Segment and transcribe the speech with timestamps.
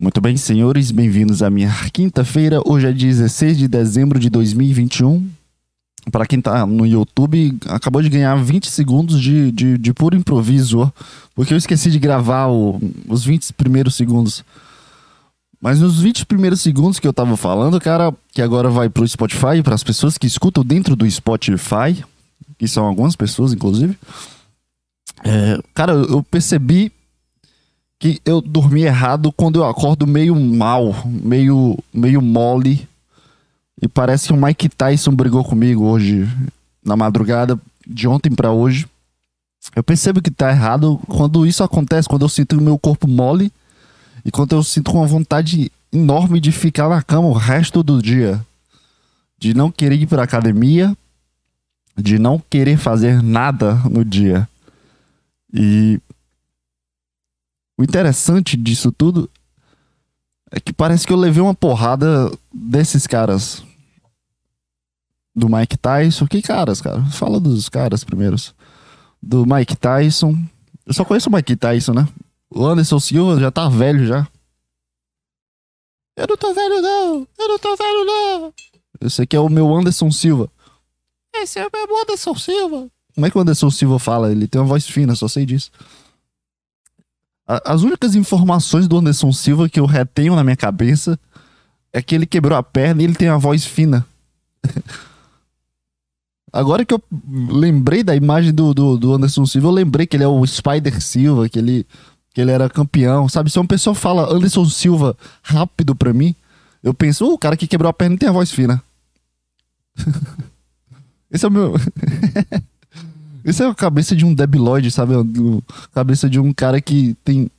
[0.00, 2.60] Muito bem, senhores, bem-vindos à minha quinta-feira.
[2.64, 5.28] Hoje é 16 de dezembro de 2021.
[6.10, 10.90] Para quem tá no YouTube, acabou de ganhar 20 segundos de, de, de puro improviso,
[11.34, 14.42] porque eu esqueci de gravar o- os 20 primeiros segundos.
[15.60, 19.62] Mas nos 20 primeiros segundos que eu tava falando, cara, que agora vai pro Spotify,
[19.62, 22.02] para as pessoas que escutam dentro do Spotify,
[22.58, 23.94] que são algumas pessoas, inclusive.
[25.22, 26.90] É, cara, eu percebi
[28.00, 32.88] que eu dormi errado quando eu acordo meio mal, meio, meio mole.
[33.80, 36.26] E parece que o Mike Tyson brigou comigo hoje,
[36.82, 38.88] na madrugada, de ontem pra hoje.
[39.76, 43.52] Eu percebo que tá errado quando isso acontece, quando eu sinto o meu corpo mole
[44.24, 48.40] e quando eu sinto uma vontade enorme de ficar na cama o resto do dia.
[49.38, 50.96] De não querer ir pra academia,
[51.96, 54.48] de não querer fazer nada no dia.
[55.52, 56.00] E
[57.80, 59.30] o interessante disso tudo
[60.50, 63.64] é que parece que eu levei uma porrada desses caras.
[65.34, 66.26] Do Mike Tyson.
[66.26, 67.02] Que caras, cara?
[67.06, 68.54] Fala dos caras primeiros.
[69.22, 70.36] Do Mike Tyson.
[70.84, 72.06] Eu só conheço o Mike Tyson, né?
[72.50, 74.28] O Anderson Silva já tá velho já.
[76.16, 77.28] Eu não tô velho, não!
[77.38, 78.54] Eu não tô velho, não!
[79.00, 80.50] Esse aqui é o meu Anderson Silva.
[81.34, 82.88] Esse é o meu Anderson Silva.
[83.14, 84.30] Como é que o Anderson Silva fala?
[84.30, 85.70] Ele tem uma voz fina, só sei disso.
[87.64, 91.18] As únicas informações do Anderson Silva que eu retenho na minha cabeça
[91.92, 94.06] é que ele quebrou a perna e ele tem a voz fina.
[96.52, 97.02] Agora que eu
[97.50, 101.00] lembrei da imagem do, do, do Anderson Silva, eu lembrei que ele é o Spider
[101.00, 101.86] Silva, que ele,
[102.32, 103.28] que ele era campeão.
[103.28, 106.34] Sabe, se uma pessoa fala Anderson Silva rápido pra mim,
[106.82, 108.82] eu penso, "Uh, o cara que quebrou a perna tem a voz fina.
[111.30, 111.74] Esse é o meu.
[113.44, 115.12] Esse é a cabeça de um debilóide, sabe?
[115.24, 117.50] Do- Cabeça de um cara que tem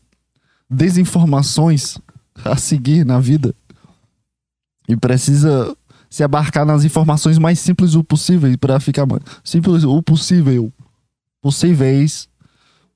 [0.70, 1.98] desinformações
[2.46, 3.54] a seguir na vida.
[4.88, 5.76] E precisa
[6.10, 10.72] se abarcar nas informações mais simples o possível para ficar mais simples o possível.
[11.42, 12.28] Possíveis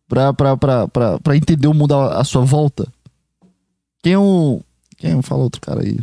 [0.07, 2.87] pra entender o mundo à, sua volta.
[4.03, 4.61] Quem é o.
[4.97, 5.21] Quem é?
[5.21, 5.99] Fala outro cara aí.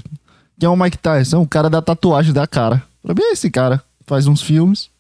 [0.59, 1.43] Quem é o Mike Tyson?
[1.43, 2.83] O cara da tatuagem da cara.
[3.03, 3.83] Pra mim é esse cara.
[4.07, 4.91] Faz uns filmes.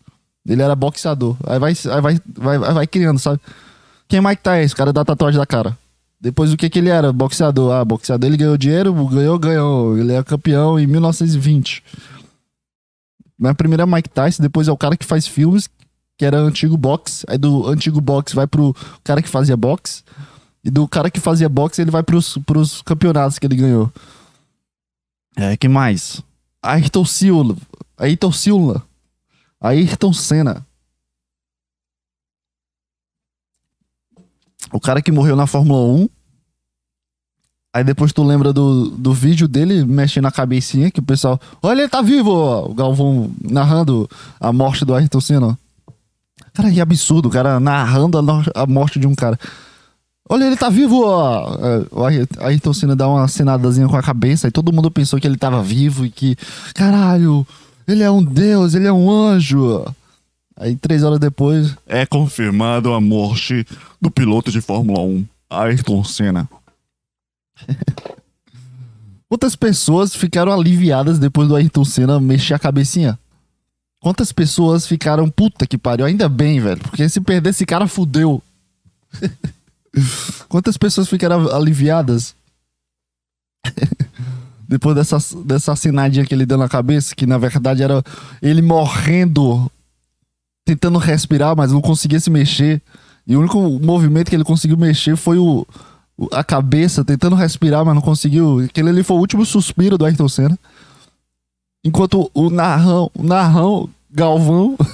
[0.46, 1.36] Ele era boxeador.
[1.46, 3.40] Aí vai, aí vai, vai, vai, criando, sabe?
[4.08, 4.74] Quem é Mike Tyson?
[4.74, 5.78] O cara da tatuagem da cara.
[6.20, 7.12] Depois o que que ele era?
[7.12, 7.72] Boxeador.
[7.72, 8.28] Ah, boxeador.
[8.28, 9.98] Ele ganhou dinheiro, ganhou, ganhou.
[9.98, 11.82] Ele é campeão em 1920.
[13.38, 15.68] Na primeira é Mike Tyson, depois é o cara que faz filmes,
[16.16, 17.24] que era antigo boxe.
[17.28, 20.04] Aí do antigo boxe vai pro cara que fazia boxe.
[20.64, 23.92] E do cara que fazia boxe ele vai pros, pros campeonatos que ele ganhou.
[25.36, 26.22] É, que mais?
[26.62, 27.56] Ayrton Silva.
[27.98, 28.82] Ayrton Silva.
[29.62, 30.66] Ayrton Senna.
[34.72, 36.08] O cara que morreu na Fórmula 1.
[37.74, 41.40] Aí depois tu lembra do, do vídeo dele mexendo na cabecinha, que o pessoal.
[41.62, 42.30] Olha, ele tá vivo!
[42.30, 44.08] ó", O Galvão narrando
[44.38, 45.58] a morte do Ayrton Senna.
[46.52, 49.38] Cara, que absurdo, o cara narrando a, a morte de um cara.
[50.28, 51.02] Olha, ele tá vivo!
[51.02, 55.18] ó." É, O Ayrton Senna dá uma cenadazinha com a cabeça, e todo mundo pensou
[55.18, 56.36] que ele tava vivo e que.
[56.74, 57.46] Caralho!
[57.86, 59.84] Ele é um deus, ele é um anjo!
[60.56, 61.74] Aí três horas depois.
[61.86, 63.66] É confirmado a morte
[64.00, 66.48] do piloto de Fórmula 1, Ayrton Senna.
[69.28, 73.18] Quantas pessoas ficaram aliviadas depois do Ayrton Senna mexer a cabecinha?
[73.98, 78.42] Quantas pessoas ficaram, puta que pariu, ainda bem, velho, porque se perder esse cara, fudeu.
[80.48, 82.34] Quantas pessoas ficaram aliviadas?
[84.72, 88.02] depois dessa, dessa assinadinha que ele deu na cabeça, que na verdade era
[88.40, 89.70] ele morrendo,
[90.64, 92.80] tentando respirar, mas não conseguia se mexer.
[93.26, 95.66] E o único movimento que ele conseguiu mexer foi o,
[96.32, 98.60] a cabeça, tentando respirar, mas não conseguiu.
[98.60, 100.58] Aquele ali foi o último suspiro do Ayrton Senna.
[101.84, 104.76] Enquanto o narrão, o narrão Galvão.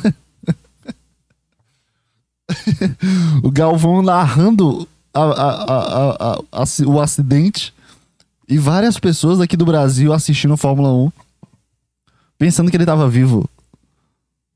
[3.43, 7.73] o Galvão narrando a- a- a- o acidente.
[8.49, 11.13] E várias pessoas aqui do Brasil assistindo Fórmula 1.
[12.39, 13.49] Pensando que ele tava vivo.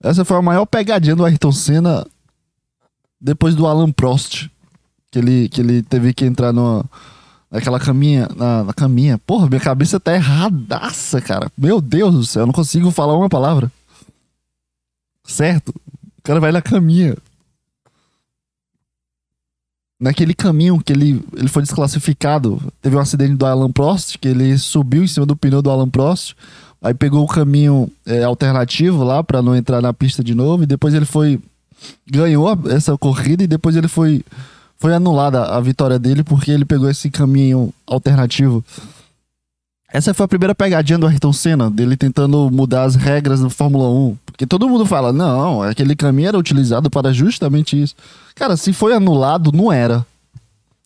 [0.02, 2.06] Essa foi a maior pegadinha do Ayrton Senna
[3.20, 4.48] depois do Alan Prost.
[5.10, 6.84] Que ele, que ele teve que entrar numa,
[7.50, 8.28] naquela caminha.
[8.34, 9.18] Na, na caminha.
[9.18, 11.52] Porra, minha cabeça tá erradaça, cara.
[11.56, 13.70] Meu Deus do céu, eu não consigo falar uma palavra.
[15.22, 15.68] Certo?
[15.68, 17.14] O cara vai na caminha.
[20.02, 24.58] Naquele caminho que ele, ele foi desclassificado, teve um acidente do Alan Prost, que ele
[24.58, 26.34] subiu em cima do pneu do Alan Prost,
[26.82, 30.66] aí pegou o caminho é, alternativo lá pra não entrar na pista de novo, e
[30.66, 31.38] depois ele foi
[32.04, 34.24] ganhou essa corrida e depois ele foi
[34.76, 38.64] foi anulada a vitória dele porque ele pegou esse caminho alternativo.
[39.92, 43.90] Essa foi a primeira pegadinha do Ayrton Senna, dele tentando mudar as regras da Fórmula
[43.90, 44.16] 1.
[44.24, 47.94] Porque todo mundo fala, não, aquele caminho era utilizado para justamente isso.
[48.34, 50.06] Cara, se foi anulado, não era.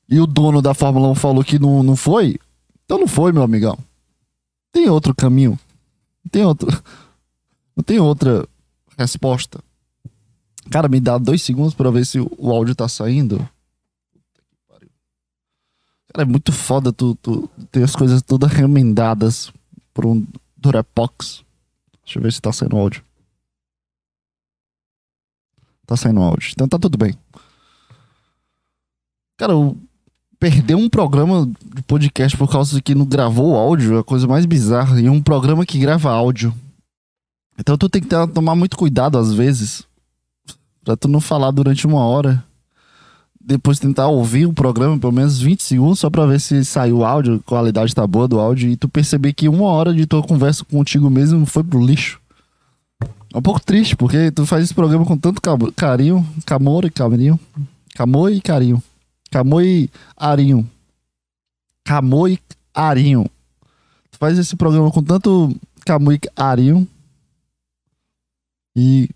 [0.08, 2.36] E o dono da Fórmula 1 falou que não, não foi,
[2.84, 3.78] então não foi, meu amigão.
[4.72, 5.58] Tem outro caminho.
[6.30, 6.68] Tem outro.
[7.76, 8.48] Não tem outra
[8.96, 9.60] resposta.
[10.70, 13.46] Cara, me dá dois segundos para ver se o áudio tá saindo.
[16.16, 19.52] Cara, é muito foda tu, tu ter as coisas todas remendadas
[19.92, 20.26] por um
[20.56, 21.44] Durepox.
[22.02, 23.04] Deixa eu ver se tá saindo áudio.
[25.84, 26.52] Tá saindo áudio.
[26.52, 27.14] Então tá tudo bem.
[29.36, 29.76] Cara, eu
[30.40, 34.46] perder um programa de podcast por causa que não gravou áudio é a coisa mais
[34.46, 34.98] bizarra.
[34.98, 36.54] E um programa que grava áudio.
[37.58, 39.84] Então tu tem que ter, tomar muito cuidado às vezes.
[40.82, 42.42] Pra tu não falar durante uma hora.
[43.46, 47.04] Depois tentar ouvir o programa pelo menos 20 segundos só pra ver se saiu o
[47.04, 48.68] áudio, a qualidade tá boa do áudio.
[48.68, 52.20] E tu perceber que uma hora de tua conversa contigo mesmo foi pro lixo.
[53.32, 55.40] É um pouco triste, porque tu faz esse programa com tanto
[55.76, 57.38] carinho, camor e carinho.
[57.94, 58.82] Camor e carinho.
[59.30, 60.68] Camor e arinho.
[61.84, 62.40] Camor e
[62.74, 63.30] arinho.
[64.10, 65.54] Tu faz esse programa com tanto
[65.84, 66.88] camor e arinho.
[68.74, 69.08] E,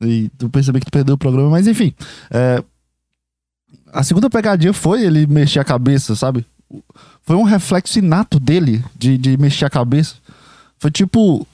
[0.00, 1.92] e tu percebe que tu perdeu o programa, mas enfim.
[2.30, 2.62] É,
[3.96, 6.44] a segunda pegadinha foi ele mexer a cabeça, sabe?
[7.22, 10.16] Foi um reflexo inato dele de, de mexer a cabeça.
[10.78, 11.46] Foi tipo.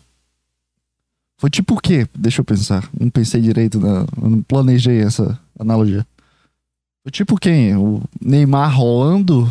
[1.39, 2.07] Foi tipo o quê?
[2.13, 2.89] Deixa eu pensar.
[2.99, 6.05] Não pensei direito, não, planejei essa analogia.
[7.05, 7.77] Foi tipo quem?
[7.77, 9.49] O Neymar rolando?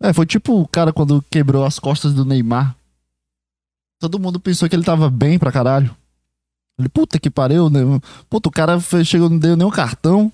[0.00, 2.76] É, foi tipo o cara quando quebrou as costas do Neymar.
[3.98, 5.94] Todo mundo pensou que ele tava bem pra caralho.
[6.78, 7.80] Ele, puta que pariu, né?
[8.28, 10.30] Puta, o cara chegou, não deu nenhum cartão.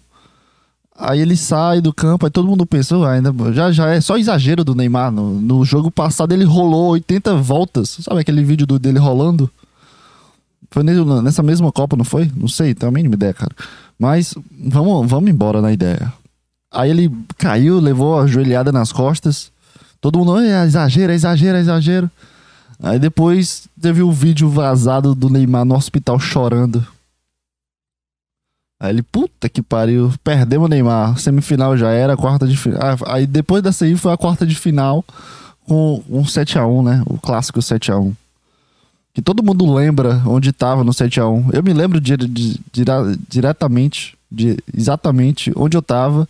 [0.97, 4.17] Aí ele sai do campo, aí todo mundo pensou, ah, ainda já, já é só
[4.17, 5.11] exagero do Neymar.
[5.11, 7.99] No, no jogo passado ele rolou 80 voltas.
[8.01, 9.51] Sabe aquele vídeo do, dele rolando?
[10.71, 12.31] Foi nessa mesma Copa, não foi?
[12.37, 13.53] Não sei, tenho a mínima ideia, cara.
[13.99, 16.13] Mas vamos, vamos embora na ideia.
[16.71, 19.53] Aí ele caiu, levou a joelhada nas costas.
[20.01, 22.11] Todo mundo, é exagero, é exagero, é exagero.
[22.83, 26.85] Aí depois teve um vídeo vazado do Neymar no hospital chorando.
[28.85, 31.19] Aí ele, puta que pariu, perdemos o Neymar.
[31.19, 32.79] Semifinal já era, quarta de final.
[32.83, 35.03] Ah, aí depois dessa aí foi a quarta de final
[35.67, 37.03] com um 7x1, né?
[37.07, 38.13] O clássico 7x1.
[39.15, 41.55] Que todo mundo lembra onde tava no 7x1.
[41.55, 42.85] Eu me lembro de, de, de,
[43.27, 46.29] diretamente, de exatamente onde eu tava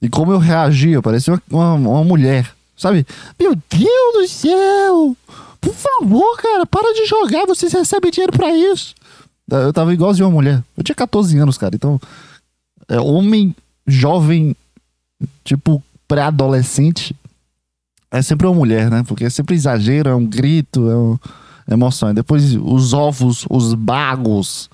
[0.00, 1.02] e como eu reagia.
[1.02, 3.06] Parecia uma, uma, uma mulher, sabe?
[3.38, 5.14] Meu Deus do céu!
[5.60, 8.94] Por favor, cara, para de jogar, vocês recebem dinheiro para isso.
[9.50, 10.62] Eu tava igualzinho uma mulher.
[10.76, 11.74] Eu tinha 14 anos, cara.
[11.74, 12.00] Então,
[12.88, 13.54] é, homem
[13.86, 14.56] jovem,
[15.44, 17.16] tipo pré-adolescente,
[18.10, 19.02] é sempre uma mulher, né?
[19.06, 21.18] Porque é sempre exagero, é um grito, é, um,
[21.66, 22.10] é emoção.
[22.10, 24.68] E depois os ovos, os bagos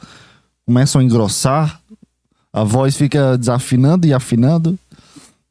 [0.67, 1.81] começam a engrossar,
[2.53, 4.79] a voz fica desafinando e afinando,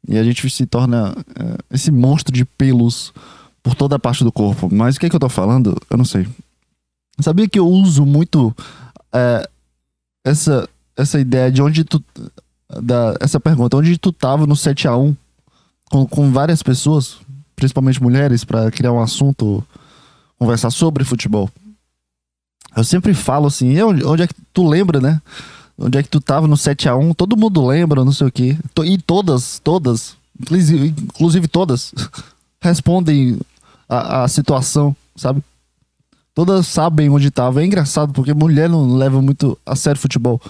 [0.06, 3.12] e a gente se torna é, esse monstro de pelos
[3.62, 4.68] por toda a parte do corpo.
[4.72, 5.76] Mas o que é que eu tô falando?
[5.90, 6.26] Eu não sei.
[7.20, 8.54] Sabia que eu uso muito
[9.12, 9.48] é,
[10.24, 12.02] essa, essa ideia de onde tu.
[12.82, 15.16] Da, essa pergunta, onde tu tava no 7x1
[15.90, 17.16] com, com várias pessoas,
[17.56, 19.64] principalmente mulheres, para criar um assunto,
[20.38, 21.50] conversar sobre futebol.
[22.76, 25.20] Eu sempre falo assim, onde, onde é que tu lembra, né?
[25.78, 27.14] Onde é que tu tava no 7x1?
[27.14, 28.56] Todo mundo lembra, não sei o quê.
[28.84, 31.94] E todas, todas, inclusive, inclusive todas,
[32.60, 33.38] respondem
[33.88, 35.42] a, a situação, sabe?
[36.38, 37.60] Todas sabem onde tava.
[37.60, 40.40] É engraçado, porque mulher não leva muito a sério futebol.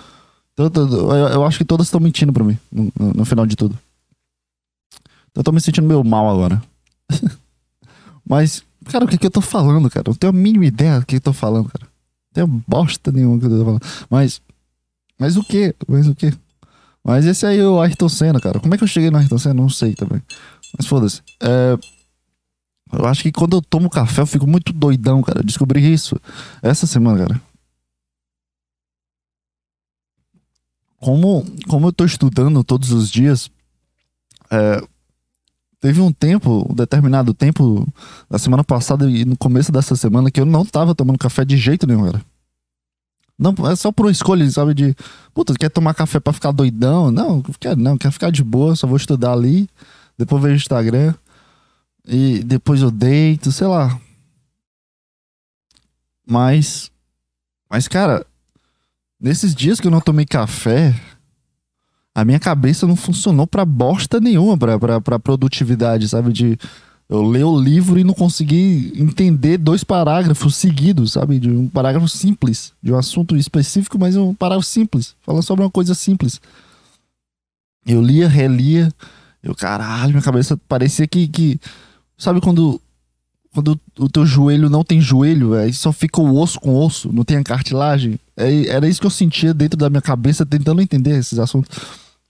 [0.53, 3.75] Então, eu, eu acho que todas estão mentindo pra mim, no, no, final de tudo.
[4.93, 6.63] Então eu tô me sentindo meio mal agora.
[8.23, 10.07] Mas, cara, o que, que eu tô falando, cara?
[10.07, 11.87] Eu não tenho a mínima ideia do que eu tô falando, cara.
[11.87, 13.83] Não tenho bosta nenhuma que eu tô falando.
[14.11, 14.43] Mas.
[15.19, 15.75] Mas o que?
[15.89, 16.35] Mas o que?
[17.03, 18.61] Mas esse aí é o Ayrton Senna, cara.
[18.61, 19.55] Como é que eu cheguei no Ayrton Senna?
[19.55, 20.21] Não sei também.
[20.77, 21.23] Mas foda-se.
[21.41, 21.79] É.
[22.93, 25.41] Eu acho que quando eu tomo café eu fico muito doidão, cara.
[25.41, 26.17] Eu descobri isso
[26.63, 27.41] essa semana, cara.
[31.01, 33.51] Como, como eu tô estudando todos os dias,
[34.51, 34.83] é,
[35.81, 37.87] teve um tempo, um determinado tempo,
[38.29, 41.57] da semana passada e no começo dessa semana, que eu não tava tomando café de
[41.57, 42.23] jeito nenhum, cara.
[43.39, 44.75] Não, é só por escolha, sabe?
[44.75, 44.97] De,
[45.33, 47.13] puta, quer tomar café pra ficar doidão?
[47.13, 49.69] Não, quer não, quer ficar de boa, só vou estudar ali,
[50.19, 51.15] depois vejo o Instagram.
[52.09, 54.01] E depois eu deito, sei lá.
[56.27, 56.91] Mas.
[57.71, 58.27] Mas, cara,
[59.21, 60.95] nesses dias que eu não tomei café.
[62.15, 66.33] a minha cabeça não funcionou pra bosta nenhuma, pra, pra, pra produtividade, sabe?
[66.33, 66.59] De
[67.11, 71.39] eu ler o livro e não conseguir entender dois parágrafos seguidos, sabe?
[71.39, 75.71] De um parágrafo simples, de um assunto específico, mas um parágrafo simples, falando sobre uma
[75.71, 76.41] coisa simples.
[77.87, 78.93] Eu lia, relia,
[79.43, 81.29] eu, caralho, minha cabeça parecia que.
[81.29, 81.61] que
[82.19, 82.81] sabe quando.
[83.51, 87.25] Quando o teu joelho não tem joelho, aí só fica o osso com osso, não
[87.25, 88.21] tem a cartilagem.
[88.37, 91.77] É, era isso que eu sentia dentro da minha cabeça, tentando entender esses assuntos.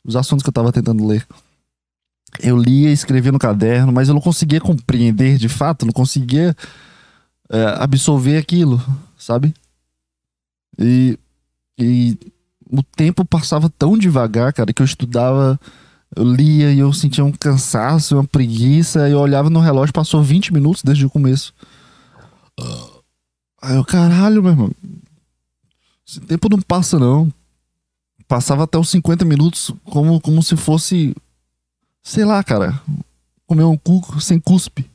[0.04, 1.26] Os assuntos que eu tava tentando ler
[2.40, 6.54] eu lia, escrevia no caderno, mas eu não conseguia compreender de fato, não conseguia
[7.48, 8.82] é, absorver aquilo,
[9.16, 9.54] sabe?
[10.78, 11.18] E,
[11.78, 12.16] e
[12.70, 15.58] o tempo passava tão devagar, cara, que eu estudava,
[16.16, 20.22] eu lia e eu sentia um cansaço, uma preguiça, e eu olhava no relógio, passou
[20.22, 21.52] 20 minutos desde o começo.
[23.60, 24.70] Aí eu, caralho, meu irmão,
[26.06, 27.32] esse tempo não passa não.
[28.26, 31.14] Passava até os 50 minutos como, como se fosse
[32.08, 32.80] sei lá, cara,
[33.46, 34.90] comer um cu sem cuspe.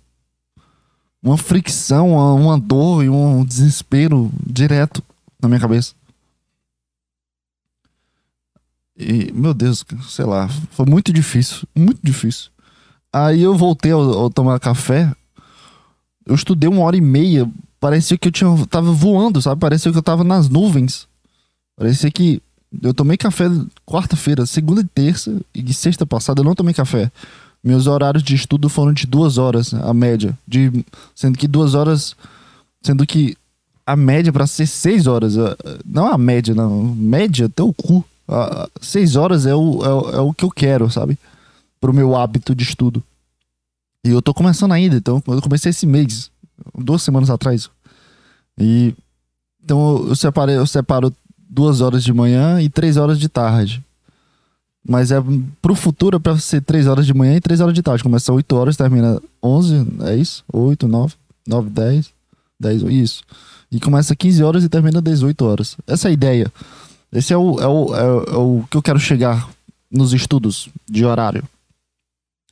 [1.22, 5.04] Uma fricção, uma, uma dor e um desespero direto
[5.42, 5.94] na minha cabeça.
[9.04, 12.50] E, meu Deus, sei lá, foi muito difícil, muito difícil.
[13.12, 15.12] Aí eu voltei a tomar café.
[16.26, 17.50] Eu estudei uma hora e meia.
[17.80, 19.60] Parecia que eu tinha, tava voando, sabe?
[19.60, 21.08] Parecia que eu tava nas nuvens.
[21.76, 22.42] Parecia que
[22.82, 23.46] eu tomei café
[23.86, 27.12] quarta-feira, segunda e terça, e sexta passada eu não tomei café.
[27.64, 30.38] Meus horários de estudo foram de duas horas, a média.
[30.48, 30.84] De,
[31.16, 32.16] sendo que duas horas.
[32.82, 33.38] Sendo que
[33.86, 35.36] a média para ser seis horas.
[35.86, 36.84] Não a média, não.
[36.96, 37.74] Média, até o
[38.28, 38.34] cu.
[38.82, 41.18] seis horas é o, é, é, o que eu quero, sabe?
[41.80, 43.04] Pro meu hábito de estudo.
[44.04, 46.30] E eu tô começando ainda, então eu comecei esse mês,
[46.78, 47.70] duas semanas atrás.
[48.58, 48.94] E.
[49.64, 53.84] Então eu separei, eu separo duas horas de manhã e três horas de tarde.
[54.86, 55.24] Mas é
[55.62, 58.04] pro futuro é pra ser três horas de manhã e três horas de tarde.
[58.04, 60.44] Começa oito horas, termina onze, é isso?
[60.52, 61.14] Oito, nove,
[61.48, 62.12] nove, dez,
[62.60, 63.24] dez, isso.
[63.72, 65.78] E começa 15 horas e termina 18 horas.
[65.88, 66.52] Essa é a ideia.
[67.14, 69.48] Esse é o, é o, é, é o que eu quero chegar
[69.90, 71.44] nos estudos de horário.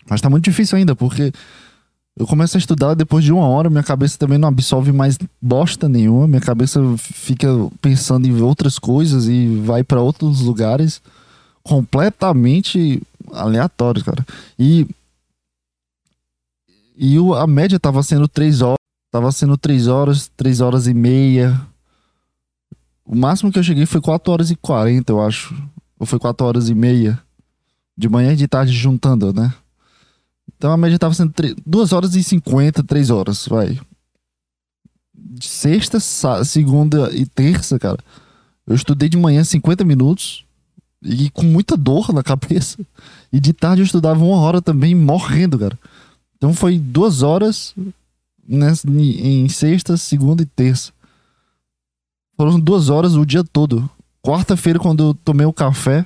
[0.07, 1.33] Mas tá muito difícil ainda, porque
[2.17, 5.89] eu começo a estudar depois de uma hora, minha cabeça também não absorve mais bosta
[5.89, 7.47] nenhuma, minha cabeça fica
[7.81, 11.01] pensando em outras coisas e vai para outros lugares
[11.63, 13.01] completamente
[13.31, 14.25] aleatórios, cara.
[14.59, 14.85] E
[16.95, 18.77] e o, a média tava sendo três horas,
[19.11, 21.59] tava sendo três horas, três horas e meia.
[23.05, 25.55] O máximo que eu cheguei foi quatro horas e quarenta, eu acho.
[25.99, 27.19] Ou foi quatro horas e meia.
[27.97, 29.53] De manhã e de tarde juntando, né?
[30.55, 31.33] Então a média tava sendo
[31.65, 33.79] 2 horas e 50, 3 horas, vai.
[35.39, 35.99] Sexta,
[36.45, 37.99] segunda e terça, cara.
[38.65, 40.45] Eu estudei de manhã 50 minutos
[41.01, 42.77] e com muita dor na cabeça.
[43.33, 45.77] E de tarde eu estudava uma hora também, morrendo, cara.
[46.37, 47.73] Então foi duas horas
[48.47, 50.91] nessa, em sexta, segunda e terça.
[52.41, 53.87] Foram duas horas o dia todo.
[54.19, 56.03] Quarta-feira, quando eu tomei o café.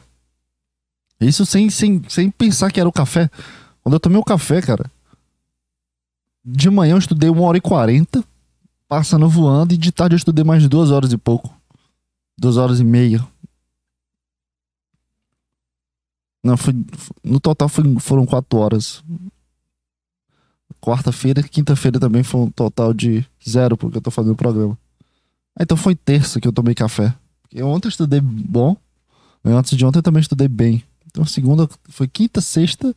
[1.18, 3.32] Isso sem, sem, sem pensar que era o café.
[3.82, 4.92] Quando eu tomei o café, cara,
[6.44, 8.22] de manhã eu estudei uma hora e quarenta,
[8.86, 11.56] passando voando, e de tarde eu estudei mais duas horas e pouco.
[12.38, 13.25] Duas horas e meia.
[16.44, 16.74] Não, foi,
[17.24, 19.01] no total foi, foram quatro horas.
[20.82, 24.77] Quarta-feira, quinta-feira também foi um total de zero, porque eu tô fazendo o programa.
[25.58, 27.14] Ah, então foi terça que eu tomei café.
[27.52, 28.76] Eu ontem estudei bom,
[29.44, 30.84] e antes de ontem eu também estudei bem.
[31.06, 32.94] Então segunda foi quinta, sexta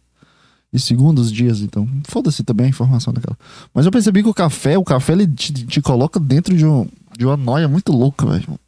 [0.73, 1.89] e segundos dias, então.
[2.09, 3.39] Foda-se também a informação daquela.
[3.73, 6.89] Mas eu percebi que o café, o café ele te, te coloca dentro de, um,
[7.17, 8.59] de uma noia muito louca, velho.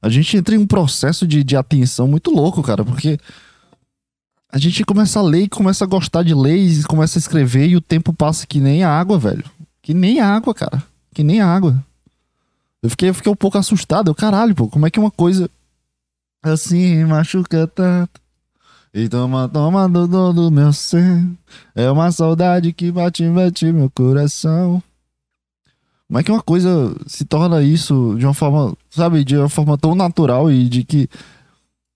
[0.00, 3.18] A gente entra em um processo de, de atenção muito louco, cara, porque
[4.50, 7.68] a gente começa a ler e começa a gostar de ler e começa a escrever
[7.68, 9.44] e o tempo passa que nem a água, velho.
[9.82, 10.82] Que nem a água, cara.
[11.14, 11.84] Que nem a água.
[12.82, 14.08] Eu fiquei, eu fiquei um pouco assustado.
[14.08, 15.50] Eu, caralho, pô, como é que uma coisa
[16.42, 18.20] assim machuca tanto?
[18.94, 21.26] E toma, toma do, do, do meu ser.
[21.74, 24.82] É uma saudade que bate, bate meu coração.
[26.06, 29.76] Como é que uma coisa se torna isso de uma forma, sabe, de uma forma
[29.76, 31.08] tão natural e de que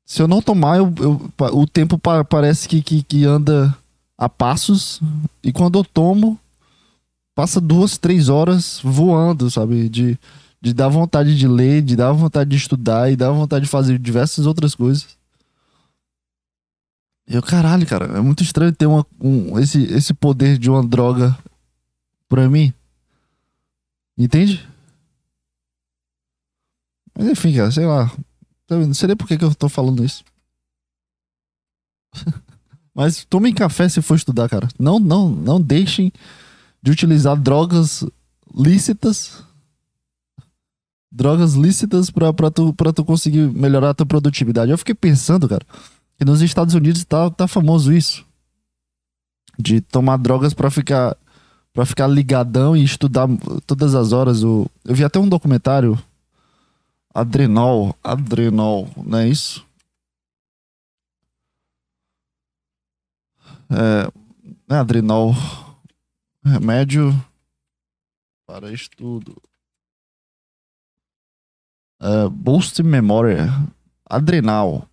[0.05, 3.75] se eu não tomar, eu, eu o tempo pa, parece que, que, que, anda
[4.19, 5.01] a passos
[5.43, 6.39] e quando eu tomo,
[7.35, 10.19] passa duas, três horas voando, sabe, de,
[10.62, 13.99] de dar vontade de ler, de dar vontade de estudar e dar vontade de fazer
[13.99, 15.19] diversas outras coisas.
[17.26, 20.87] E eu, caralho, cara, é muito estranho ter uma, um, esse, esse poder de uma
[20.87, 21.37] droga
[22.28, 22.73] pra mim.
[24.16, 24.69] Entende?
[27.19, 28.14] Mas enfim, cara, sei lá.
[28.71, 30.25] Não sei nem por que, que eu tô falando isso.
[32.95, 34.69] Mas tomem café se for estudar, cara.
[34.78, 36.12] Não, não, não deixem
[36.81, 38.04] de utilizar drogas
[38.54, 39.42] lícitas.
[41.14, 44.71] Drogas lícitas pra, pra, tu, pra tu conseguir melhorar a tua produtividade.
[44.71, 45.62] Eu fiquei pensando, cara,
[46.16, 48.25] que nos Estados Unidos tá, tá famoso isso.
[49.59, 51.14] De tomar drogas pra ficar,
[51.71, 53.28] pra ficar ligadão e estudar
[53.66, 54.42] todas as horas.
[54.42, 56.02] O, eu vi até um documentário.
[57.14, 57.95] Adrenal.
[58.02, 59.62] Adrenal, não é isso?
[63.69, 65.35] É, é adrenal.
[66.42, 67.14] Remédio
[68.47, 69.37] para estudo.
[72.02, 73.49] É, boost memória.
[74.04, 74.88] Adrenal.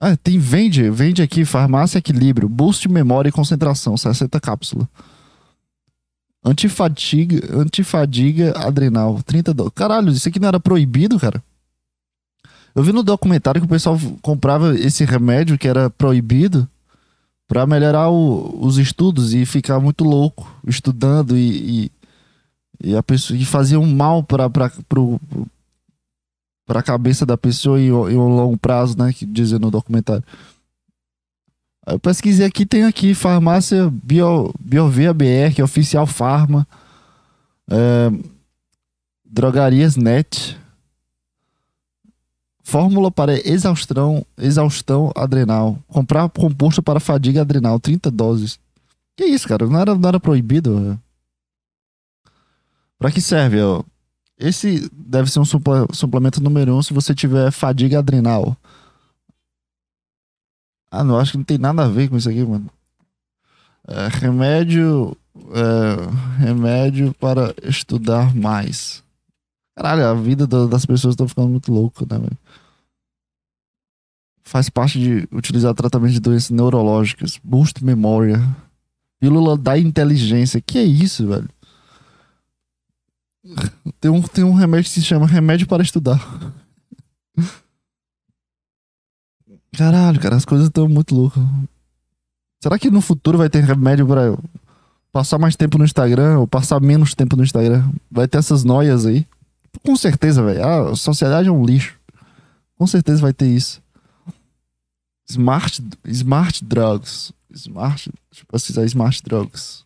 [0.00, 4.86] Ah, tem, vende, vende aqui, farmácia equilíbrio, boost memória e concentração, 60 cápsulas.
[6.42, 9.74] Antifadiga, antifadiga adrenal, 30 dólares.
[9.74, 11.42] Caralho, isso aqui não era proibido, cara?
[12.74, 16.66] Eu vi no documentário que o pessoal comprava esse remédio que era proibido
[17.46, 21.90] para melhorar o, os estudos e ficar muito louco estudando e,
[22.80, 24.48] e, e a pessoa e fazia um mal para
[26.66, 30.24] para a cabeça da pessoa em, um longo prazo, né, que dizia no documentário.
[31.86, 36.66] Eu pesquisei aqui, tem aqui farmácia Bio, Biovia BR, que é oficial Farma,
[37.68, 38.10] é,
[39.24, 40.58] Drogarias Net,
[42.62, 45.76] Fórmula para exaustão, exaustão adrenal.
[45.88, 48.60] Comprar composto para fadiga adrenal, 30 doses.
[49.16, 49.66] Que isso, cara?
[49.66, 50.96] Não era, não era proibido?
[52.96, 53.60] Para que serve?
[53.60, 53.82] Ó?
[54.40, 58.56] Esse deve ser um suplemento número um se você tiver fadiga adrenal.
[60.90, 62.70] Ah, não, acho que não tem nada a ver com isso aqui, mano.
[63.86, 65.14] É, remédio.
[65.52, 69.04] É, remédio para estudar mais.
[69.76, 72.38] Caralho, a vida das pessoas tá ficando muito louca, né, velho?
[74.42, 77.38] Faz parte de utilizar tratamento de doenças neurológicas.
[77.44, 78.40] Boost memória.
[79.20, 80.60] Pílula da inteligência.
[80.60, 81.48] Que é isso, velho?
[84.00, 86.20] Tem um, tem um remédio que se chama remédio para estudar.
[89.76, 91.42] Caralho, cara, as coisas estão muito loucas.
[92.62, 94.36] Será que no futuro vai ter remédio para
[95.10, 97.90] passar mais tempo no Instagram ou passar menos tempo no Instagram?
[98.10, 99.26] Vai ter essas noias aí?
[99.82, 100.66] Com certeza, velho.
[100.66, 101.98] A sociedade é um lixo.
[102.76, 103.82] Com certeza vai ter isso.
[105.28, 107.32] Smart, smart drugs.
[107.52, 108.10] Smart.
[108.10, 109.84] Eu precisar smart drugs.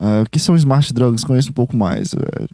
[0.00, 1.24] Uh, o que são smart drugs?
[1.24, 2.14] Conheço um pouco mais.
[2.14, 2.48] Velho.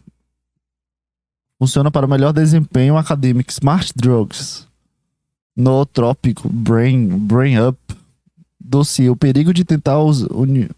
[1.57, 3.49] Funciona para melhor desempenho acadêmico.
[3.49, 4.67] Smart drugs.
[5.55, 6.49] Nootrópico.
[6.49, 7.07] Brain.
[7.07, 7.79] Brain up.
[8.59, 9.09] Dossiê.
[9.09, 10.23] O perigo de tentar os.
[10.23, 10.69] Uni,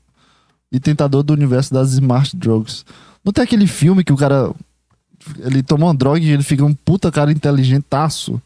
[0.72, 2.86] e tentador do universo das smart drugs.
[3.24, 4.54] Não tem aquele filme que o cara.
[5.40, 8.42] Ele toma uma droga e ele fica um puta cara inteligentaço.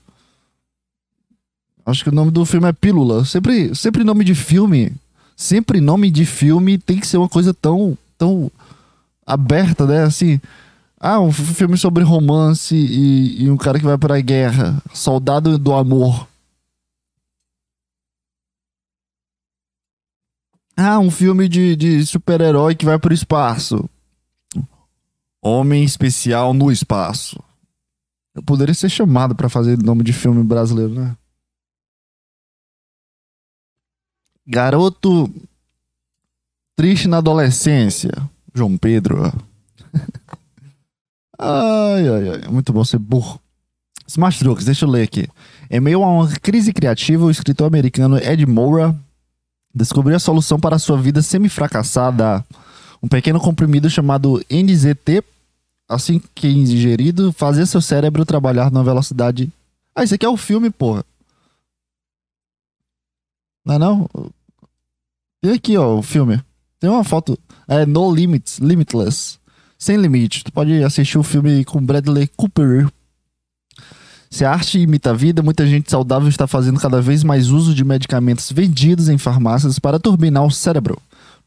[1.86, 3.26] Acho que o nome do filme é Pílula.
[3.26, 4.94] Sempre, sempre nome de filme.
[5.36, 8.50] Sempre nome de filme tem que ser uma coisa tão, tão
[9.26, 10.04] aberta, né?
[10.04, 10.40] Assim.
[10.98, 14.82] Ah, um filme sobre romance e, e um cara que vai pra guerra.
[14.94, 16.28] Soldado do amor.
[20.78, 23.88] Ah, um filme de, de super-herói que vai pro espaço.
[25.42, 27.38] Homem especial no espaço.
[28.34, 31.18] Eu poderia ser chamado para fazer nome de filme brasileiro, né?
[34.48, 35.30] Garoto
[36.76, 38.12] triste na adolescência.
[38.54, 39.24] João Pedro.
[41.40, 42.52] ai, ai, ai.
[42.52, 43.40] Muito bom ser burro.
[44.40, 45.28] Drugs, deixa eu ler aqui.
[45.70, 48.96] Em meio a uma crise criativa, o escritor americano Ed Moura
[49.74, 52.46] descobriu a solução para a sua vida semi-fracassada.
[53.02, 55.24] Um pequeno comprimido chamado NZT
[55.88, 59.52] assim que ingerido, fazer seu cérebro trabalhar numa velocidade.
[59.96, 61.06] Ah, isso aqui é o filme, porra.
[63.66, 64.10] Não é não?
[65.42, 66.42] Tem aqui, ó, o filme.
[66.84, 67.40] Tem uma foto.
[67.66, 69.38] É No Limits, Limitless.
[69.80, 70.44] Sem limite.
[70.44, 72.90] Tu pode assistir o filme com Bradley Cooper.
[74.30, 77.74] Se a arte imita a vida, muita gente saudável está fazendo cada vez mais uso
[77.74, 81.02] de medicamentos vendidos em farmácias para turbinar o cérebro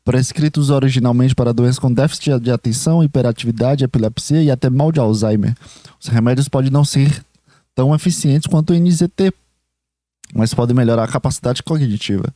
[0.06, 5.54] prescritos originalmente para doenças com déficit de atenção, hiperatividade, epilepsia e até mal de Alzheimer.
[6.00, 7.22] Os remédios podem não ser
[7.74, 9.34] tão eficientes quanto o NZT,
[10.32, 12.32] mas podem melhorar a capacidade cognitiva.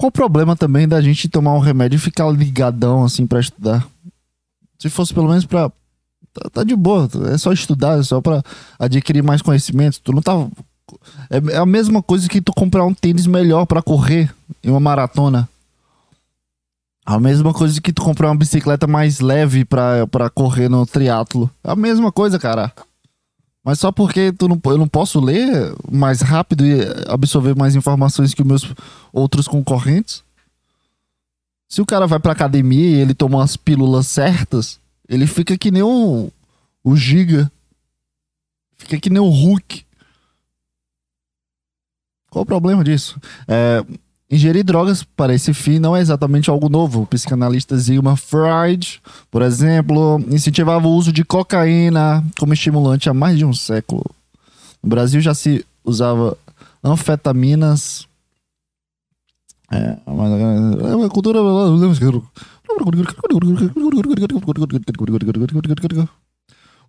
[0.00, 3.86] Qual o problema também da gente tomar um remédio e ficar ligadão assim para estudar?
[4.78, 5.70] Se fosse pelo menos para
[6.32, 8.42] tá, tá, de boa, é só estudar, é só para
[8.78, 10.00] adquirir mais conhecimento.
[10.02, 10.32] Tu não tá
[11.28, 14.34] é, é a mesma coisa que tu comprar um tênis melhor para correr
[14.64, 15.46] em uma maratona.
[17.04, 21.50] A mesma coisa que tu comprar uma bicicleta mais leve pra, pra correr no triatlo.
[21.62, 22.72] É a mesma coisa, cara.
[23.62, 28.32] Mas só porque tu não, eu não posso ler mais rápido e absorver mais informações
[28.32, 28.74] que os meus
[29.12, 30.24] outros concorrentes?
[31.68, 35.70] Se o cara vai pra academia e ele toma as pílulas certas, ele fica que
[35.70, 36.32] nem o,
[36.82, 37.50] o Giga.
[38.76, 39.84] Fica que nem o Hulk.
[42.30, 43.20] Qual o problema disso?
[43.46, 43.84] É,
[44.30, 47.02] Ingerir drogas para esse fim não é exatamente algo novo.
[47.02, 53.36] O psicanalista Sigmund Freud, por exemplo, incentivava o uso de cocaína como estimulante há mais
[53.36, 54.04] de um século.
[54.80, 56.38] No Brasil já se usava
[56.82, 58.06] anfetaminas.
[59.72, 61.40] É, mas é a cultura.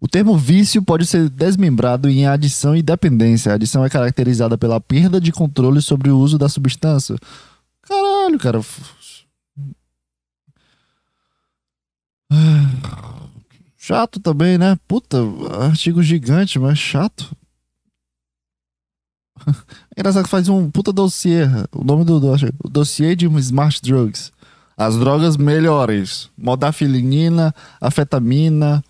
[0.04, 3.52] O termo vício pode ser desmembrado em adição e dependência.
[3.52, 7.16] A adição é caracterizada pela perda de controle sobre o uso da substância.
[7.84, 8.60] Caralho, cara.
[13.78, 14.76] Chato também, né?
[14.88, 15.18] Puta,
[15.62, 17.36] artigo gigante, mas chato.
[19.96, 21.46] É engraçado que faz um puta dossiê.
[21.72, 22.32] O nome do, do
[22.64, 24.32] o dossiê de Smart Drugs.
[24.76, 26.30] As drogas melhores.
[26.38, 28.84] Modafinilina, afetamina,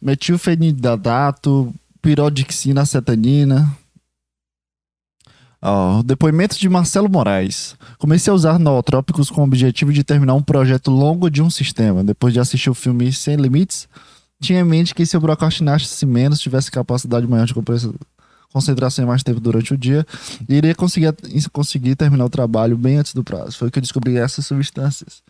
[0.00, 3.70] metilfenidato, pirodixina acetanina.
[5.62, 7.74] Oh, depoimento de Marcelo Moraes.
[7.98, 12.04] Comecei a usar nootrópicos com o objetivo de terminar um projeto longo de um sistema.
[12.04, 13.88] Depois de assistir o filme Sem Limites,
[14.42, 17.54] tinha em mente que se eu procrastinasse menos, tivesse capacidade maior de
[18.54, 20.06] concentração mais tempo durante o dia,
[20.48, 21.12] iria conseguir,
[21.50, 23.58] conseguir terminar o trabalho bem antes do prazo.
[23.58, 25.22] Foi que eu descobri essas substâncias.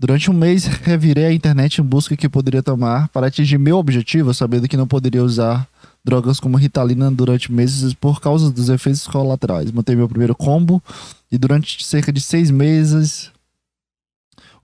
[0.00, 4.32] Durante um mês, revirei a internet em busca que poderia tomar para atingir meu objetivo,
[4.32, 5.68] sabendo que não poderia usar
[6.02, 9.70] drogas como Ritalina durante meses por causa dos efeitos colaterais.
[9.70, 10.82] Montei meu primeiro combo
[11.30, 13.30] e durante cerca de seis meses.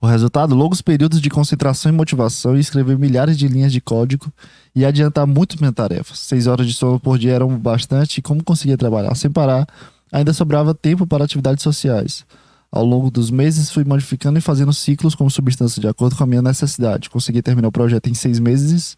[0.01, 4.33] O resultado, longos períodos de concentração e motivação e escrever milhares de linhas de código
[4.75, 6.15] e adiantar muito minha tarefa.
[6.15, 9.67] Seis horas de sono por dia eram bastante e como conseguia trabalhar sem parar,
[10.11, 12.25] ainda sobrava tempo para atividades sociais.
[12.71, 16.27] Ao longo dos meses, fui modificando e fazendo ciclos como substância de acordo com a
[16.27, 17.09] minha necessidade.
[17.09, 18.97] Consegui terminar o projeto em seis meses.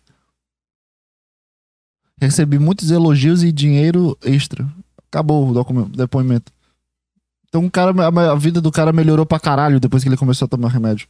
[2.19, 4.67] Recebi muitos elogios e dinheiro extra.
[5.10, 6.51] Acabou o depoimento.
[7.47, 7.91] Então, o cara,
[8.32, 11.08] a vida do cara melhorou pra caralho depois que ele começou a tomar remédio.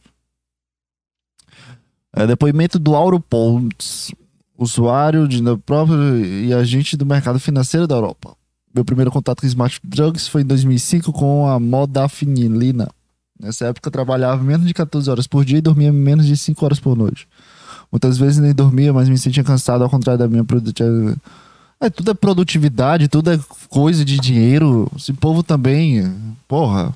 [2.12, 4.12] É, depoimento do Auro Pontes,
[4.56, 8.36] usuário de próprio e agente do mercado financeiro da Europa.
[8.72, 12.88] Meu primeiro contato com Smart Drugs foi em 2005 com a modafinilina.
[13.38, 16.64] Nessa época eu trabalhava menos de 14 horas por dia e dormia menos de 5
[16.64, 17.26] horas por noite.
[17.90, 21.16] Muitas vezes nem dormia, mas me sentia cansado ao contrário da minha produtividade.
[21.80, 24.90] É, tudo é produtividade, tudo é coisa de dinheiro.
[24.94, 26.94] Esse povo também, porra.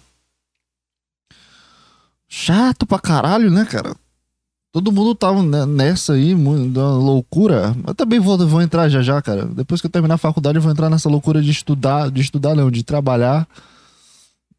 [2.28, 3.96] Chato pra caralho, né, cara?
[4.74, 6.34] Todo mundo tava nessa aí,
[6.72, 7.76] da loucura.
[7.86, 9.46] Eu também vou, vou entrar já já, cara.
[9.46, 12.56] Depois que eu terminar a faculdade, eu vou entrar nessa loucura de estudar, de estudar
[12.56, 13.46] não, de trabalhar.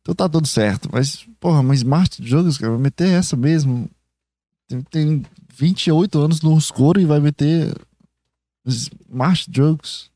[0.01, 0.87] Então tá tudo certo.
[0.89, 3.89] Mas, porra, uma Smart Drugs, cara, vai meter essa mesmo.
[4.69, 7.75] Tem, tem 28 anos no escuro e vai meter
[8.65, 10.09] Smart Drugs.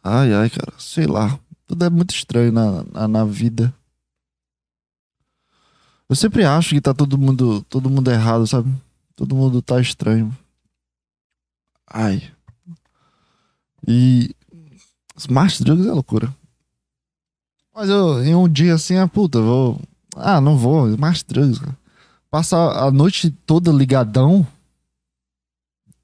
[0.00, 1.40] Ai, ai, cara, sei lá.
[1.66, 3.74] Tudo é muito estranho na, na, na vida.
[6.10, 8.68] Eu sempre acho que tá todo mundo, todo mundo errado, sabe?
[9.14, 10.36] Todo mundo tá estranho.
[11.88, 12.32] Ai.
[13.86, 14.34] E
[15.16, 16.34] Smart Drugs é loucura.
[17.72, 19.80] Mas eu, em um dia assim, ah, puta, vou.
[20.16, 21.60] Ah, não vou, Smart Drugs.
[22.28, 24.44] Passar a noite toda ligadão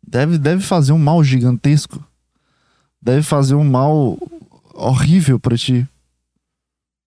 [0.07, 2.01] deve, deve fazer um mal gigantesco.
[3.03, 4.17] Deve fazer um mal
[4.73, 5.85] horrível pra ti.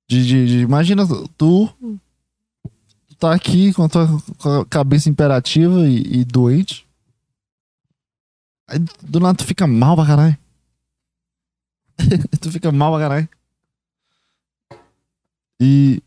[0.10, 1.08] De, de, de imagina
[1.38, 1.74] tu
[3.20, 6.88] tá aqui com a tua cabeça imperativa e, e doente.
[8.68, 10.38] Aí do nada tu fica mal pra caralho.
[12.40, 13.30] tu fica mal pra caralho.
[15.60, 16.02] E.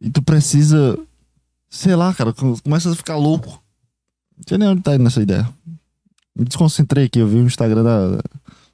[0.00, 0.98] E tu precisa.
[1.68, 3.62] Sei lá, cara, começa a ficar louco.
[4.36, 5.48] Não sei nem onde tá indo nessa ideia.
[6.36, 8.22] Me desconcentrei aqui, eu vi o Instagram da.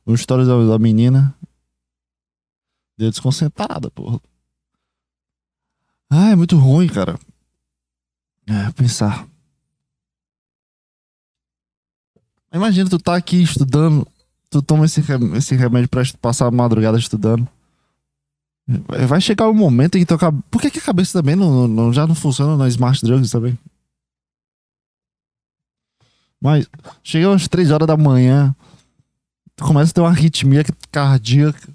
[0.07, 1.35] Um stories da, da menina.
[2.97, 4.21] Deu desconcentrada, porra.
[6.11, 7.19] Ah, é muito ruim, cara.
[8.47, 9.27] É, pensar.
[12.53, 14.07] Imagina tu tá aqui estudando,
[14.49, 15.03] tu toma esse,
[15.37, 17.47] esse remédio pra passar a madrugada estudando.
[19.09, 20.43] Vai chegar um momento em que acaba...
[20.51, 23.57] Por que, que a cabeça também não, não, já não funciona na Smart Drugs também?
[26.41, 26.69] Mas
[27.03, 28.55] chega umas 3 horas da manhã,
[29.55, 31.69] tu começa a ter uma arritmia cardíaca.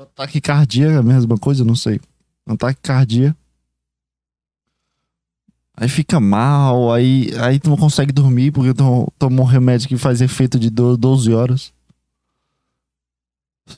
[0.00, 2.00] Ataque cardíaco a mesma coisa, não sei
[2.46, 3.38] ataque cardíaco.
[5.80, 9.96] Aí fica mal, aí, aí tu não consegue dormir porque tu tomou um remédio que
[9.96, 11.72] faz efeito de 12 horas.
[13.66, 13.72] O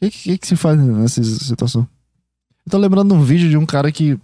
[0.00, 1.86] que, que, que, se faz nessa situação?
[2.64, 4.18] Eu tô lembrando um vídeo de um cara que.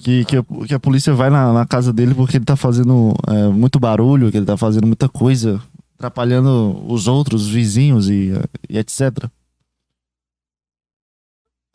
[0.00, 3.16] Que, que, a, que a polícia vai na, na, casa dele porque ele tá fazendo
[3.26, 5.60] é, muito barulho, que ele tá fazendo muita coisa,
[5.98, 8.30] atrapalhando os outros os vizinhos e,
[8.68, 9.28] e etc.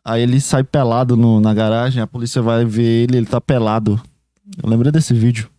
[0.04, 4.00] Aí ele sai pelado no, na garagem, a polícia vai ver ele, ele tá pelado.
[4.62, 5.50] Eu lembrei desse vídeo.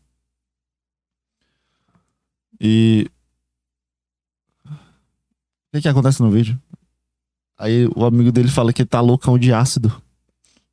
[2.59, 3.09] E
[5.75, 6.59] que, que acontece no vídeo?
[7.57, 10.01] Aí o amigo dele fala que ele tá loucão de ácido.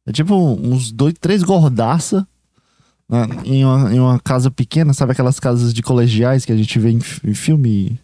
[0.06, 2.26] É tipo uns dois, três gordaça
[3.12, 6.78] né, em, uma, em uma casa pequena, sabe aquelas casas de colegiais que a gente
[6.78, 8.00] vê em, em filme?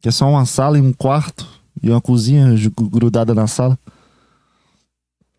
[0.00, 1.46] Que é só uma sala e um quarto
[1.82, 2.54] e uma cozinha
[2.92, 3.78] grudada na sala.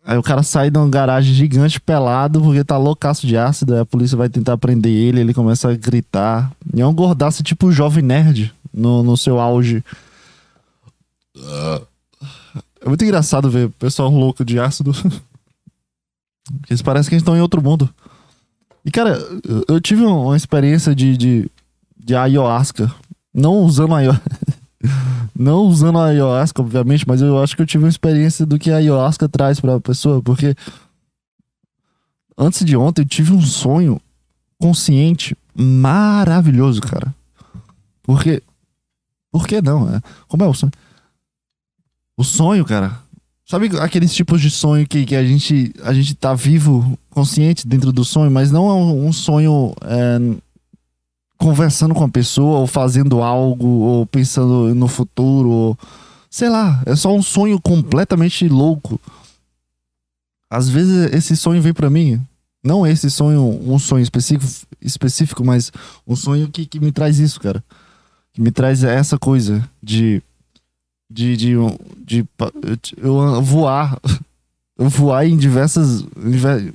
[0.04, 3.74] Aí o cara sai de uma garagem gigante pelado porque tá loucaço de ácido.
[3.74, 6.50] Aí a polícia vai tentar prender ele, ele começa a gritar.
[6.74, 9.84] E é um gordaço tipo jovem nerd no, no seu auge
[12.80, 14.92] é muito engraçado ver o pessoal louco de ácido.
[16.60, 17.88] Porque parece que eles estão em outro mundo.
[18.88, 19.18] E, cara,
[19.68, 21.50] eu tive uma experiência de, de,
[21.94, 22.90] de ayahuasca.
[23.34, 24.30] Não usando ayahuasca.
[25.38, 28.76] Não usando ayahuasca, obviamente, mas eu acho que eu tive uma experiência do que a
[28.76, 30.22] ayahuasca traz pra pessoa.
[30.22, 30.54] Porque
[32.36, 34.00] antes de ontem eu tive um sonho
[34.58, 37.14] consciente maravilhoso, cara.
[38.02, 38.42] Porque.
[39.30, 39.94] Por que não?
[39.94, 40.00] É?
[40.28, 40.72] Como é o sonho?
[42.16, 42.98] O sonho, cara.
[43.50, 47.90] Sabe aqueles tipos de sonho que, que a, gente, a gente tá vivo, consciente dentro
[47.90, 50.18] do sonho, mas não é um sonho é,
[51.38, 55.78] conversando com a pessoa, ou fazendo algo, ou pensando no futuro, ou,
[56.28, 59.00] sei lá, é só um sonho completamente louco.
[60.50, 62.20] Às vezes esse sonho vem para mim,
[62.62, 65.72] não esse sonho, um sonho específico, específico mas
[66.06, 67.64] um sonho que, que me traz isso, cara.
[68.30, 70.22] Que me traz essa coisa de
[71.10, 71.54] de, de,
[72.04, 72.26] de, de
[72.98, 73.98] eu voar.
[74.80, 76.06] Eu voar em diversas.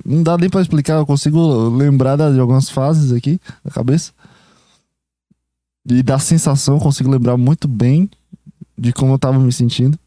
[0.04, 4.12] Não dá nem pra explicar, eu consigo lembrar de algumas fases aqui na cabeça.
[5.88, 8.10] E da sensação, eu consigo lembrar muito bem
[8.76, 9.98] de como eu tava me sentindo.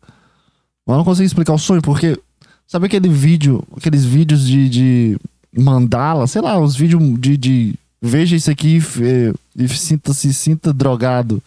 [0.85, 2.19] Mas não consigo explicar o sonho, porque.
[2.67, 5.19] Sabe aquele vídeo, aqueles vídeos de, de
[5.57, 10.71] mandala, sei lá, os vídeos de, de veja isso aqui e, e sinta, se sinta
[10.71, 11.41] drogado.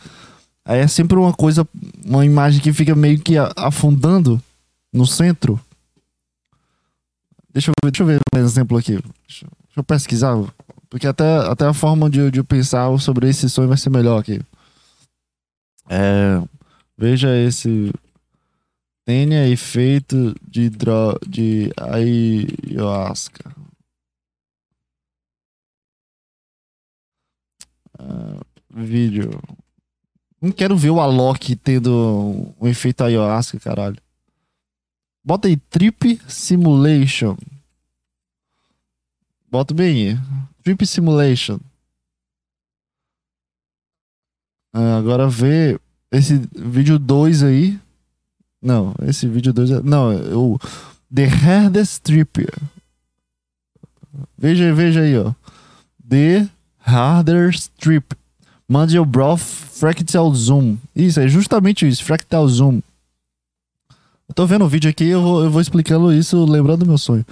[0.71, 1.69] Aí é sempre uma coisa,
[2.07, 4.41] uma imagem que fica meio que afundando
[4.93, 5.61] no centro.
[7.53, 8.93] Deixa eu ver, deixa eu ver um exemplo aqui.
[8.93, 10.37] Deixa, deixa eu pesquisar.
[10.89, 14.41] Porque até, até a forma de, de pensar sobre esse sonho vai ser melhor aqui.
[15.89, 16.41] É,
[16.97, 17.93] veja esse.
[19.05, 21.73] Tenha efeito de, dro, de
[22.77, 23.53] ayahuasca.
[27.99, 29.31] Uh, vídeo.
[30.41, 33.99] Não quero ver o Alok tendo um efeito ayahuasca, caralho.
[35.23, 37.37] Bota aí Trip Simulation.
[39.51, 40.19] Bota bem aí.
[40.63, 41.59] Trip Simulation.
[44.73, 45.79] Ah, agora vê
[46.11, 47.79] esse vídeo 2 aí.
[48.63, 49.83] Não, esse vídeo 2 é...
[49.83, 50.59] Não, o
[51.15, 52.47] The Hardest Trip.
[54.39, 55.35] Veja, veja aí, ó.
[56.09, 56.49] The
[56.79, 58.17] Hardest Trip.
[58.71, 60.77] Mandelbrot Fractal Zoom.
[60.95, 62.81] Isso, é justamente isso, Fractal Zoom.
[64.29, 66.97] Eu tô vendo o vídeo aqui eu vou, eu vou explicando isso, lembrando do meu
[66.97, 67.27] sonho.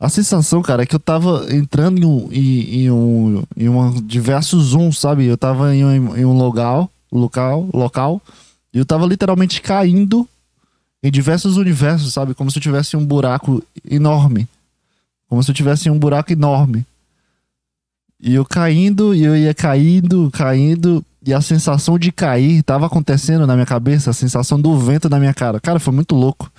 [0.00, 3.92] A sensação, cara, é que eu tava entrando em um, em, em um, em um
[4.00, 5.26] diversos zooms, sabe?
[5.26, 8.22] Eu tava em um, em um local, local, local,
[8.72, 10.26] e eu tava literalmente caindo
[11.02, 12.32] em diversos universos, sabe?
[12.32, 14.48] Como se eu tivesse um buraco enorme.
[15.28, 16.86] Como se eu tivesse um buraco enorme.
[18.24, 23.46] E eu caindo, e eu ia caindo, caindo, e a sensação de cair tava acontecendo
[23.46, 25.60] na minha cabeça, a sensação do vento na minha cara.
[25.60, 26.50] Cara, foi muito louco.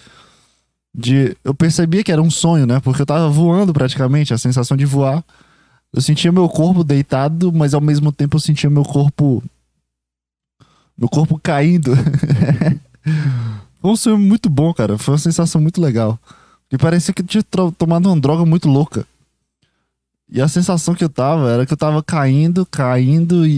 [0.93, 2.79] De, eu percebia que era um sonho, né?
[2.79, 5.23] Porque eu tava voando praticamente, a sensação de voar.
[5.91, 9.41] Eu sentia meu corpo deitado, mas ao mesmo tempo eu sentia meu corpo.
[10.95, 11.93] Meu corpo caindo.
[13.81, 14.99] Foi um sonho muito bom, cara.
[14.99, 16.19] Foi uma sensação muito legal.
[16.71, 17.43] E parecia que eu tinha
[17.75, 19.05] tomado uma droga muito louca.
[20.27, 23.51] E a sensação que eu tava era que eu tava caindo, caindo, e,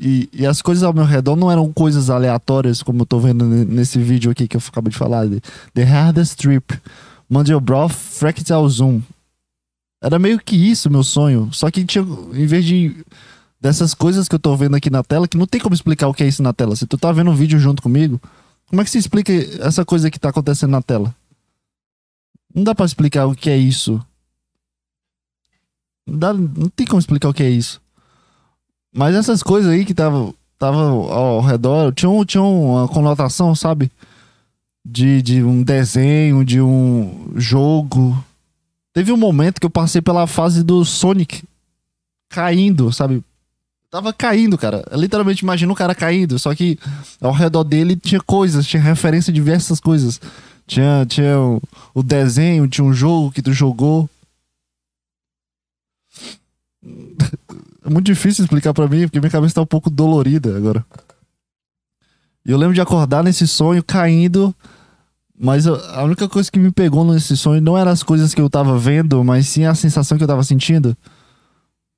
[0.00, 3.44] e, e, as coisas ao meu redor não eram coisas aleatórias, como eu tô vendo
[3.44, 5.26] nesse vídeo aqui que eu acabei de falar.
[5.74, 6.80] The Hardest Trip,
[7.28, 9.02] Mandelbrot Fractal Zoom.
[10.02, 11.50] Era meio que isso meu sonho.
[11.52, 13.04] Só que tinha, em vez de
[13.60, 16.14] dessas coisas que eu tô vendo aqui na tela, que não tem como explicar o
[16.14, 16.76] que é isso na tela.
[16.76, 18.20] Se tu tá vendo um vídeo junto comigo,
[18.66, 21.14] como é que se explica essa coisa que tá acontecendo na tela?
[22.54, 24.00] Não dá pra explicar o que é isso.
[26.06, 27.80] Dá, não tem como explicar o que é isso.
[28.94, 33.90] Mas essas coisas aí que estavam tava ao redor tinham, tinham uma conotação, sabe?
[34.84, 38.22] De, de um desenho, de um jogo.
[38.92, 41.42] Teve um momento que eu passei pela fase do Sonic
[42.28, 43.22] caindo, sabe?
[43.90, 44.84] Tava caindo, cara.
[44.90, 46.78] Eu literalmente imagino o cara caindo, só que
[47.20, 50.20] ao redor dele tinha coisas, tinha referência a diversas coisas.
[50.66, 51.36] Tinha, tinha
[51.94, 54.08] o desenho, tinha um jogo que tu jogou.
[57.84, 60.84] É muito difícil explicar para mim, porque minha cabeça tá um pouco dolorida agora.
[62.46, 64.54] E eu lembro de acordar nesse sonho caindo,
[65.38, 68.48] mas a única coisa que me pegou nesse sonho não eram as coisas que eu
[68.48, 70.96] tava vendo, mas sim a sensação que eu tava sentindo.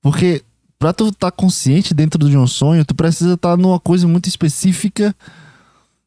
[0.03, 0.42] Porque
[0.79, 4.07] pra tu estar tá consciente dentro de um sonho, tu precisa estar tá numa coisa
[4.07, 5.14] muito específica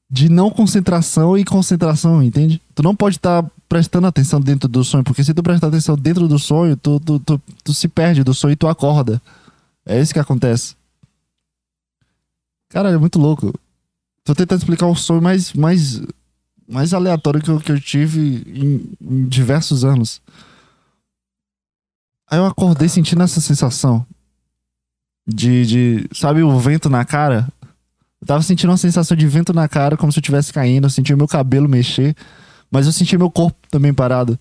[0.10, 2.62] de não concentração e concentração, entende?
[2.74, 5.96] Tu não pode estar tá prestando atenção dentro do sonho, porque se tu prestar atenção
[5.96, 9.22] dentro do sonho, tu, tu, tu, tu se perde do sonho e tu acorda.
[9.86, 10.76] É isso que acontece.
[12.70, 13.54] Cara, é muito louco.
[14.24, 16.02] Tô tentando explicar um sonho mais, mais,
[16.68, 20.22] mais aleatório que eu, que eu tive em, em diversos anos.
[22.30, 24.06] Aí eu acordei sentindo essa sensação
[25.28, 27.48] de, de, sabe, o vento na cara.
[28.22, 30.86] Eu tava sentindo uma sensação de vento na cara, como se eu estivesse caindo.
[30.86, 32.16] Eu senti meu cabelo mexer,
[32.70, 34.38] mas eu senti meu corpo também parado.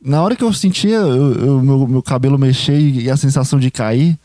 [0.00, 4.18] Na hora que eu sentia o meu, meu cabelo mexer e, a sensação de cair,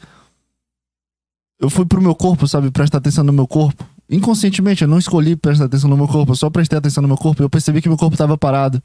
[1.59, 2.71] eu fui pro meu corpo, sabe?
[2.71, 3.85] Prestar atenção no meu corpo.
[4.09, 7.17] Inconscientemente, eu não escolhi prestar atenção no meu corpo, eu só prestei atenção no meu
[7.17, 8.81] corpo e eu percebi que meu corpo tava parado.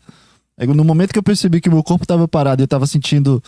[0.58, 3.42] No momento que eu percebi que meu corpo tava parado e eu tava sentindo.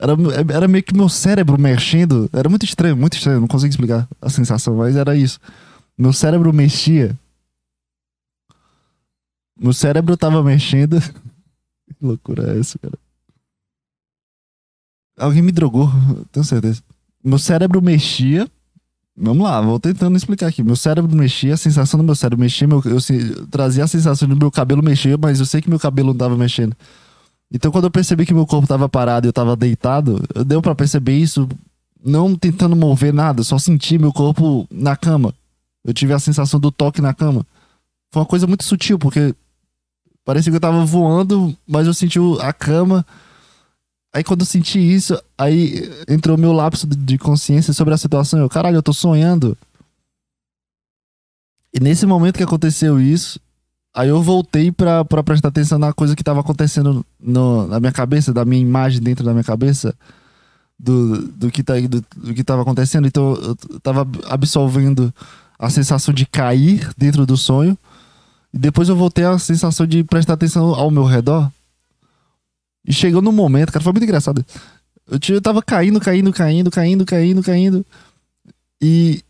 [0.00, 0.14] Era,
[0.54, 2.30] era meio que meu cérebro mexendo.
[2.32, 3.40] Era muito estranho, muito estranho.
[3.40, 5.38] Não consigo explicar a sensação, mas era isso.
[5.98, 7.18] Meu cérebro mexia.
[9.60, 10.98] Meu cérebro tava mexendo.
[11.86, 12.98] que loucura é essa, cara?
[15.18, 15.90] Alguém me drogou,
[16.32, 16.82] tenho certeza
[17.22, 18.48] meu cérebro mexia.
[19.16, 20.62] Vamos lá, vou tentando explicar aqui.
[20.62, 24.26] Meu cérebro mexia, a sensação do meu cérebro mexia, meu, eu, eu, trazia a sensação
[24.26, 26.74] do meu cabelo mexer, mas eu sei que meu cabelo não tava mexendo.
[27.52, 30.74] Então, quando eu percebi que meu corpo tava parado e eu tava deitado, deu para
[30.74, 31.48] perceber isso
[32.02, 35.34] não tentando mover nada, só senti meu corpo na cama.
[35.84, 37.44] Eu tive a sensação do toque na cama.
[38.12, 39.34] Foi uma coisa muito sutil, porque
[40.24, 43.04] parecia que eu tava voando, mas eu senti a cama
[44.12, 48.40] Aí quando eu senti isso, aí entrou meu lapso de consciência sobre a situação.
[48.40, 49.56] Eu, caralho, eu tô sonhando.
[51.72, 53.38] E nesse momento que aconteceu isso,
[53.94, 57.92] aí eu voltei pra, pra prestar atenção na coisa que tava acontecendo no, na minha
[57.92, 59.94] cabeça, da minha imagem dentro da minha cabeça,
[60.78, 63.06] do, do, que, tá, do, do que tava acontecendo.
[63.06, 65.12] Então eu tava absolvendo
[65.58, 67.76] a sensação de cair dentro do sonho.
[68.52, 71.50] E depois eu voltei à sensação de prestar atenção ao meu redor.
[72.86, 74.44] E chegou no momento, cara, foi muito engraçado.
[75.06, 77.86] Eu, eu tava caindo, caindo, caindo, caindo, caindo, caindo.
[78.80, 79.22] E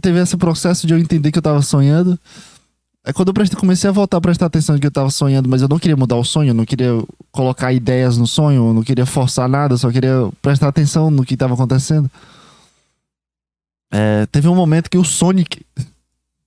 [0.00, 2.18] teve esse processo de eu entender que eu tava sonhando.
[3.04, 5.60] Aí quando eu prestei, comecei a voltar a prestar atenção que eu tava sonhando, mas
[5.60, 6.90] eu não queria mudar o sonho, eu não queria
[7.30, 11.36] colocar ideias no sonho, eu não queria forçar nada, só queria prestar atenção no que
[11.36, 12.10] tava acontecendo.
[13.92, 15.66] É, teve um momento que o Sonic.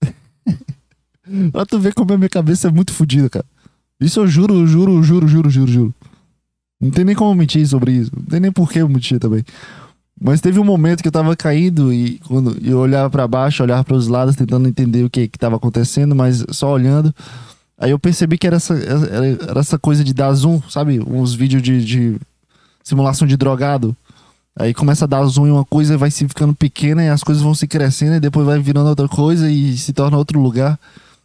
[1.52, 3.46] pra tu ver como a minha cabeça é muito fodida, cara.
[4.02, 5.94] Isso eu juro, juro, juro, juro, juro, juro.
[6.82, 8.12] Não tem nem como mentir sobre isso.
[8.16, 9.44] Não tem nem por que eu mentir também.
[10.20, 13.84] Mas teve um momento que eu tava caindo e quando eu olhava para baixo, olhava
[13.84, 17.14] para os lados, tentando entender o que que tava acontecendo, mas só olhando.
[17.78, 21.00] Aí eu percebi que era essa, era essa coisa de dar zoom, sabe?
[21.00, 22.18] Uns vídeos de, de
[22.84, 23.96] simulação de drogado.
[24.56, 27.44] Aí começa a dar zoom em uma coisa vai se ficando pequena e as coisas
[27.44, 30.80] vão se crescendo e depois vai virando outra coisa e se torna outro lugar.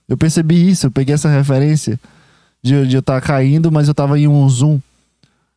[0.07, 1.99] Eu percebi isso, eu peguei essa referência
[2.63, 4.79] de, de eu estar tá caindo, mas eu tava em um zoom.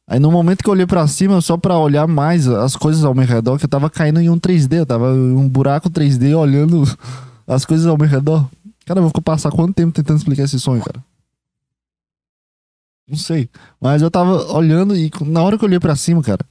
[0.07, 3.15] Aí no momento que eu olhei para cima, só para olhar mais as coisas ao
[3.15, 6.37] meu redor, que eu tava caindo em um 3D, eu tava em um buraco 3D
[6.37, 6.83] olhando
[7.47, 8.47] as coisas ao meu redor.
[8.85, 11.03] Cara, eu vou passar quanto tempo tentando explicar esse sonho, cara?
[13.07, 13.49] Não sei.
[13.81, 16.45] Mas eu tava olhando e na hora que eu olhei para cima, cara,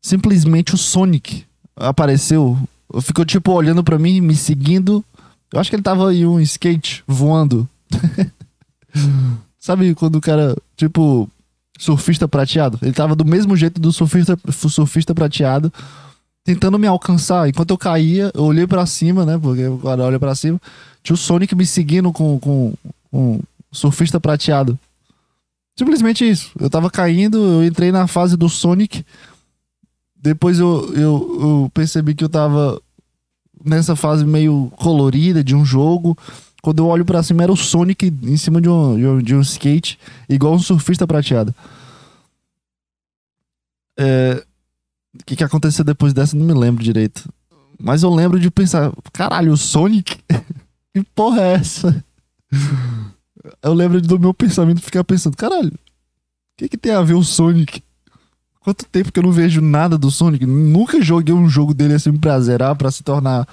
[0.00, 1.44] simplesmente o Sonic
[1.76, 2.56] apareceu.
[3.02, 5.04] Ficou tipo olhando para mim, me seguindo.
[5.52, 7.68] Eu acho que ele tava em um skate voando.
[9.58, 11.28] Sabe quando o cara, tipo,
[11.78, 12.78] surfista prateado.
[12.82, 15.72] Ele tava do mesmo jeito do surfista, surfista prateado,
[16.44, 17.48] tentando me alcançar.
[17.48, 19.38] Enquanto eu caía, eu olhei para cima, né?
[19.38, 20.60] Porque cara olha para cima.
[21.02, 22.74] Tinha o Sonic me seguindo com, com,
[23.10, 24.78] com surfista prateado.
[25.78, 26.50] Simplesmente isso.
[26.58, 29.04] Eu tava caindo, eu entrei na fase do Sonic.
[30.20, 32.80] Depois eu, eu, eu percebi que eu tava
[33.64, 36.18] nessa fase meio colorida de um jogo
[36.68, 39.34] Quando eu olho pra cima, era o Sonic em cima de um, de um, de
[39.34, 39.98] um skate,
[40.28, 41.54] igual um surfista prateado.
[43.98, 44.44] É,
[45.18, 47.26] O que, que aconteceu depois dessa, não me lembro direito.
[47.80, 50.18] Mas eu lembro de pensar, caralho, o Sonic?
[50.94, 52.04] que porra é essa?
[53.62, 55.78] Eu lembro do meu pensamento ficar pensando, caralho, o
[56.58, 57.82] que, que tem a ver o Sonic?
[58.60, 60.44] Quanto tempo que eu não vejo nada do Sonic?
[60.44, 63.48] Nunca joguei um jogo dele assim pra zerar, pra se tornar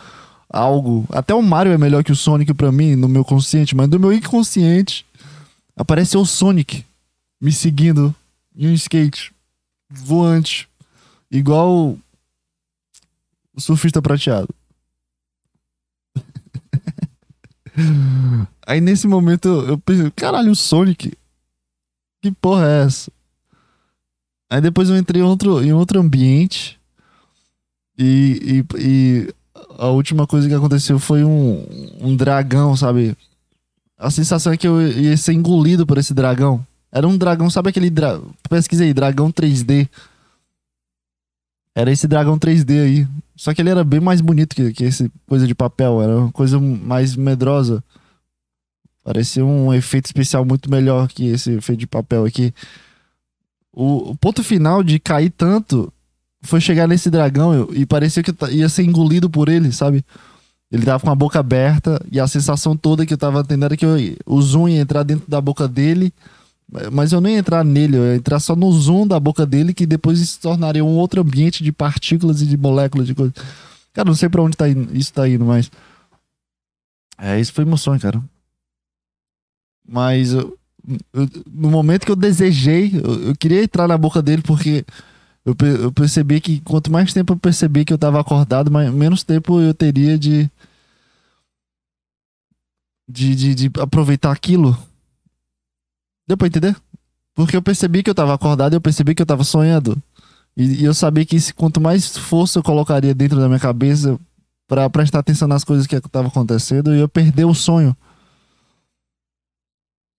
[0.50, 1.06] algo.
[1.10, 4.00] Até o Mario é melhor que o Sonic pra mim, no meu consciente, mas no
[4.00, 5.06] meu inconsciente
[5.76, 6.86] apareceu o Sonic
[7.41, 8.16] me seguindo
[8.56, 9.34] em um skate
[9.89, 10.70] voante,
[11.30, 11.98] igual
[13.54, 14.50] o surfista prateado.
[18.66, 21.14] Aí nesse momento eu eu pensei, caralho, o Sonic.
[22.22, 23.12] Que porra é essa?
[24.50, 26.80] Aí depois eu entrei em outro, em outro ambiente.
[27.98, 29.34] E, e, e
[29.78, 31.65] a última coisa que aconteceu foi um,
[31.99, 33.15] um dragão, sabe?
[33.97, 36.65] A sensação é que eu ia ser engolido por esse dragão.
[36.91, 37.91] Era um dragão, sabe aquele.
[38.49, 39.89] Pesquisei, dragão 3D.
[41.73, 43.07] Era esse dragão 3D aí.
[43.36, 46.01] Só que ele era bem mais bonito que, que esse coisa de papel.
[46.01, 47.84] Era uma coisa mais medrosa.
[49.03, 52.53] Parecia um efeito especial muito melhor que esse efeito de papel aqui.
[53.71, 55.91] O, o ponto final de cair tanto
[56.46, 60.04] foi chegar nesse dragão e parecia que ia ser engolido por ele, sabe?
[60.72, 63.78] Ele tava com a boca aberta e a sensação toda que eu tava tendo era
[63.78, 66.14] que eu- o zoom ia entrar dentro da boca dele,
[66.91, 69.74] mas eu não ia entrar nele, eu ia entrar só no zoom da boca dele,
[69.74, 73.34] que depois se tornaria um outro ambiente de partículas e de moléculas de coisa.
[73.93, 75.72] Cara, não sei pra onde tá indo, isso tá indo, mas.
[77.18, 78.22] É, isso foi sonho, cara.
[79.88, 80.58] Mas eu-
[81.14, 84.84] eu- no momento que eu desejei, eu, eu queria entrar na boca dele porque
[85.46, 89.24] eu, eu percebi que quanto mais tempo eu percebi que eu tava acordado, mais, menos
[89.24, 90.50] tempo eu teria de,
[93.08, 94.76] de, de, de aproveitar aquilo.
[96.28, 96.76] Deu pra entender?
[97.36, 100.02] Porque eu percebi que eu tava acordado eu percebi que eu tava sonhando.
[100.58, 104.20] E, e eu sabia que se, quanto mais força eu colocaria dentro da minha cabeça
[104.68, 107.96] pra prestar atenção nas coisas que estavam acontecendo, eu ia perder o sonho.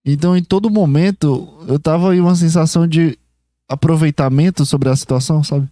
[0.05, 3.19] Então, em todo momento, eu tava em uma sensação de
[3.67, 5.67] aproveitamento sobre a situação, sabe?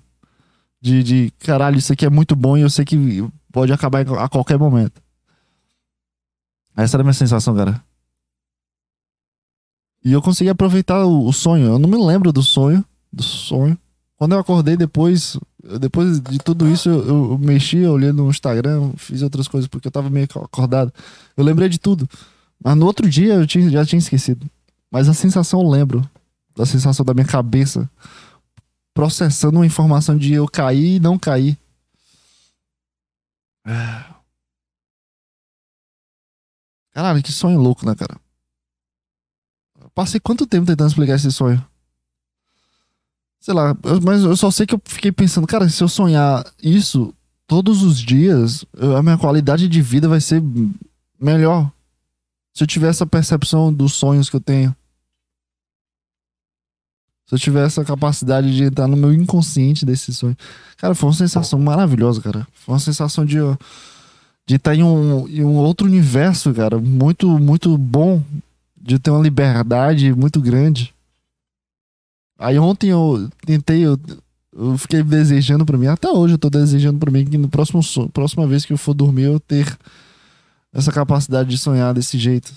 [0.81, 4.29] De, de caralho, isso aqui é muito bom e eu sei que pode acabar a
[4.29, 5.01] qualquer momento.
[6.75, 7.81] Essa era a minha sensação, cara.
[10.03, 11.65] E eu consegui aproveitar o, o sonho.
[11.67, 12.83] Eu não me lembro do sonho.
[13.11, 13.77] Do sonho.
[14.17, 15.37] Quando eu acordei depois,
[15.79, 19.67] depois de tudo isso, eu, eu, eu mexi, eu olhei no Instagram, fiz outras coisas,
[19.67, 20.93] porque eu tava meio acordado.
[21.35, 22.07] Eu lembrei de tudo.
[22.63, 24.45] Mas no outro dia eu tinha- já tinha esquecido.
[24.91, 26.07] Mas a sensação eu lembro.
[26.55, 27.89] Da sensação da minha cabeça.
[28.93, 31.57] Processando uma informação de eu cair e não cair.
[36.91, 38.17] Caralho, que sonho louco, né, cara?
[39.81, 41.63] Eu Passei quanto tempo tentando explicar esse sonho?
[43.39, 46.43] Sei lá, eu- mas eu só sei que eu fiquei pensando, cara, se eu sonhar
[46.63, 47.13] isso
[47.45, 48.65] todos os dias,
[48.97, 50.41] a minha qualidade de vida vai ser
[51.19, 51.71] melhor.
[52.53, 54.75] Se eu tiver essa percepção dos sonhos que eu tenho.
[57.27, 60.37] Se eu tiver essa capacidade de entrar no meu inconsciente desse sonho.
[60.77, 62.47] Cara, foi uma sensação maravilhosa, cara.
[62.53, 63.37] Foi uma sensação de
[64.47, 68.21] de estar em um, em um outro universo, cara, muito muito bom,
[68.79, 70.93] de ter uma liberdade muito grande.
[72.37, 73.99] Aí ontem eu tentei, eu,
[74.53, 77.81] eu fiquei desejando pra mim, até hoje eu tô desejando pra mim que no próximo
[78.09, 79.75] próxima vez que eu for dormir eu ter
[80.71, 82.53] essa capacidade de sonhar desse jeito.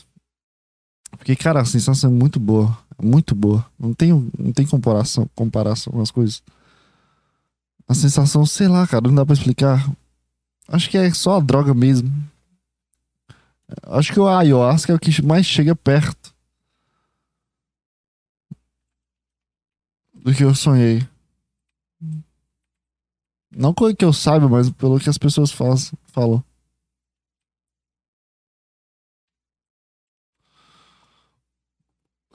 [1.17, 2.77] Porque, cara, a sensação é muito boa.
[3.01, 3.65] Muito boa.
[3.79, 6.43] Não tem, não tem comparação, comparação com as coisas.
[7.87, 9.89] A sensação, sei lá, cara, não dá pra explicar.
[10.67, 12.13] Acho que é só a droga mesmo.
[13.85, 16.35] Acho que o ayahuasca é o que mais chega perto
[20.13, 21.07] do que eu sonhei.
[23.51, 26.45] Não que eu saiba, mas pelo que as pessoas falam.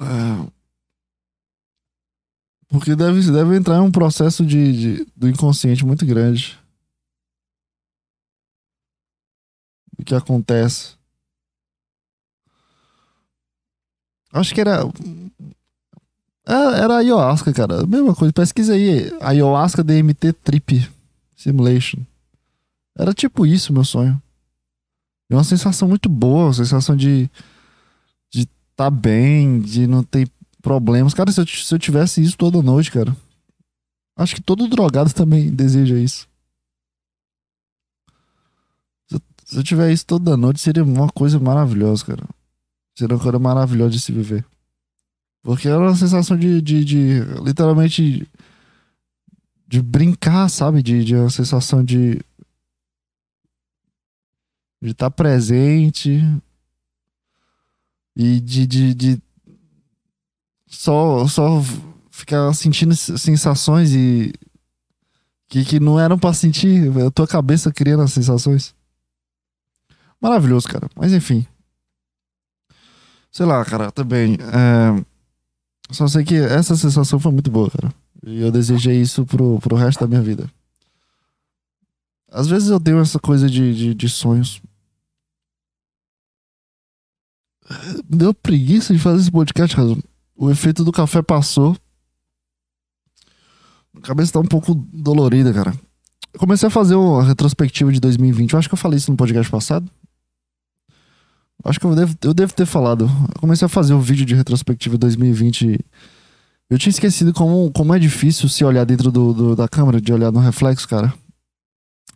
[0.04, 0.54] É.
[2.70, 4.74] Porque deve, deve entrar em um processo de,
[5.04, 6.58] de- do inconsciente muito grande.
[10.00, 10.96] O que acontece.
[14.32, 14.82] Acho que era.
[16.46, 17.86] É, Era ayahuasca, cara.
[17.86, 18.34] Mesma coisa.
[18.34, 19.12] Pesquisa aí.
[19.22, 20.90] Ayahuasca DMT Trip
[21.36, 22.00] Simulation.
[22.98, 24.22] Era tipo isso, meu sonho.
[25.30, 26.46] E uma sensação muito boa.
[26.46, 27.30] Uma sensação de.
[28.76, 30.28] Tá bem, de não ter
[30.62, 31.14] problemas.
[31.14, 33.16] Cara, se eu, se eu tivesse isso toda noite, cara.
[34.16, 36.28] Acho que todo drogado também deseja isso.
[39.08, 42.24] Se eu, Se eu tiver isso toda noite, seria uma coisa maravilhosa, cara.
[42.98, 44.46] Seria uma coisa maravilhosa de se viver.
[45.44, 48.28] Porque era uma sensação de, de, de literalmente,
[49.68, 50.82] de brincar, sabe?
[50.82, 52.14] De, de uma sensação de.
[54.82, 56.22] de estar tá presente.
[58.16, 59.22] E de, de, de
[60.68, 61.62] só, só
[62.12, 64.34] ficar sentindo sensações e.
[65.48, 66.92] que, que não eram pra sentir.
[67.06, 68.76] A tua cabeça criando as sensações.
[70.22, 70.90] Maravilhoso, cara.
[70.96, 71.46] Mas enfim.
[73.32, 74.36] Sei lá, cara, também.
[74.36, 75.06] É...
[75.92, 77.94] Só sei que essa sensação foi muito boa, cara.
[78.26, 80.50] E eu desejei isso pro, pro resto da minha vida.
[82.32, 84.62] Às vezes eu tenho essa coisa de, de, de sonhos.
[88.10, 89.98] Deu preguiça de fazer esse podcast, cara.
[90.36, 91.78] O efeito do café passou.
[93.96, 95.74] A cabeça tá um pouco dolorida, cara.
[96.34, 98.54] Eu comecei a fazer uma retrospectiva de 2020.
[98.54, 99.90] Eu acho que eu falei isso no podcast passado.
[101.64, 103.06] Acho que eu devo, eu devo ter falado.
[103.06, 105.80] Eu comecei a fazer um vídeo de retrospectiva 2020.
[106.70, 110.12] Eu tinha esquecido como, como é difícil se olhar dentro do, do, da câmera, de
[110.12, 111.14] olhar no reflexo, cara.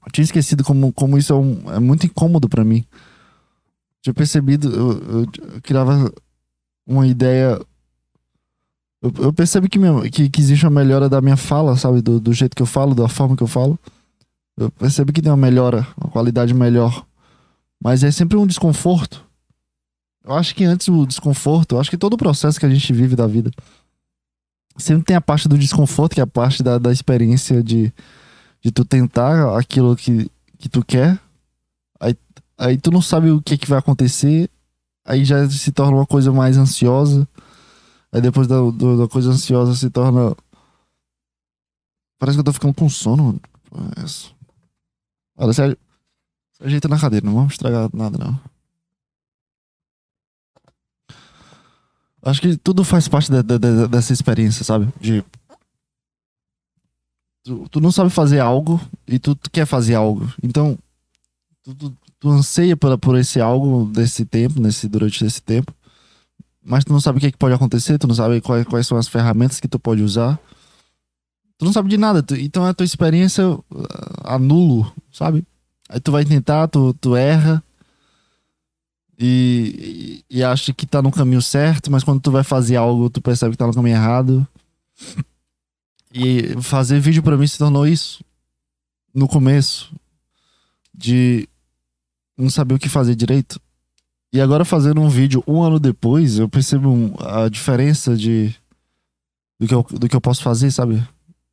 [0.05, 2.83] Eu tinha esquecido como, como isso é, um, é muito incômodo para mim.
[4.03, 6.11] Tinha percebido, eu, eu, eu criava
[6.85, 7.59] uma ideia.
[9.01, 12.01] Eu, eu percebo que, minha, que, que, existe uma melhora da minha fala, sabe?
[12.01, 13.77] Do, do jeito que eu falo, da forma que eu falo.
[14.57, 17.05] Eu percebo que tem uma melhora, uma qualidade melhor.
[17.81, 19.27] Mas é sempre um desconforto
[20.27, 22.91] eu acho que antes o desconforto, eu acho que todo o processo que a gente
[22.91, 23.49] vive da vida
[24.75, 27.93] sempre tem a parte do desconforto, que é a parte da, da experiência de,
[28.61, 30.29] de tu tentar aquilo que,
[30.59, 31.17] que tu quer.
[32.57, 34.49] Aí, tu não sabe o que, que vai acontecer.
[35.05, 37.27] Aí já se torna uma coisa mais ansiosa.
[38.11, 40.35] Aí depois da, do, da coisa ansiosa se torna.
[42.19, 43.39] Parece que eu tô ficando com sono.
[45.37, 45.77] Olha, se
[46.59, 48.39] ajeita na cadeira, não vamos estragar nada, não.
[52.23, 54.91] Acho que tudo faz parte de, de, de, dessa experiência, sabe?
[54.99, 55.23] De.
[57.45, 60.27] Tu, tu, não sabe fazer algo e tu, tu quer fazer algo.
[60.43, 60.77] Então,
[61.63, 61.97] tu, tu,
[62.27, 65.73] tu, anseia por, por esse algo desse tempo, nesse, durante esse tempo.
[66.63, 68.85] Mas tu não sabe o que, é que pode acontecer, tu não sabe quais, quais
[68.85, 70.37] são as ferramentas que tu pode usar.
[71.57, 72.21] Tu não sabe de nada.
[72.21, 73.61] Tu, então a tua experiência uh,
[74.23, 75.45] anulo, sabe?
[75.89, 77.63] Aí tu vai tentar, tu, tu erra
[79.17, 83.09] e, e, e acha que tá no caminho certo, mas quando tu vai fazer algo,
[83.09, 84.47] tu percebe que tá no caminho errado.
[86.13, 88.23] E fazer vídeo para mim se tornou isso.
[89.13, 89.93] No começo.
[90.93, 91.47] De
[92.37, 93.59] não saber o que fazer direito.
[94.31, 98.53] E agora fazendo um vídeo um ano depois, eu percebo a diferença de
[99.59, 101.01] do que eu, do que eu posso fazer, sabe?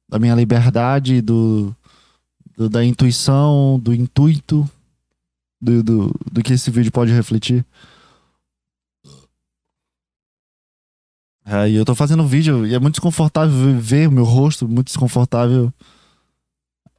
[0.09, 1.75] Da minha liberdade, do,
[2.57, 4.69] do da intuição, do intuito
[5.65, 7.65] do, do, do que esse vídeo pode refletir.
[11.47, 14.87] É, e eu tô fazendo vídeo e é muito desconfortável ver o meu rosto, muito
[14.87, 15.73] desconfortável.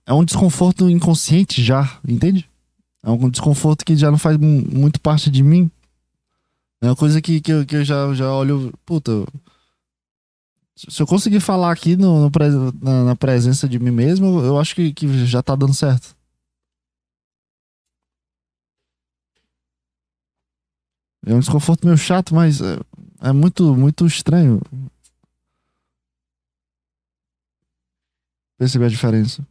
[0.05, 2.47] É um desconforto inconsciente já, entende?
[3.05, 5.69] É um desconforto que já não faz muito parte de mim.
[6.81, 9.11] É uma coisa que, que, eu, que eu já, já olho, puta.
[10.75, 12.31] Se eu conseguir falar aqui no, no
[12.81, 16.15] na, na, presença de mim mesmo, eu acho que, que já tá dando certo.
[21.27, 22.79] É um desconforto meio chato, mas é,
[23.21, 24.59] é muito, muito estranho.
[28.57, 29.45] Perceber a diferença.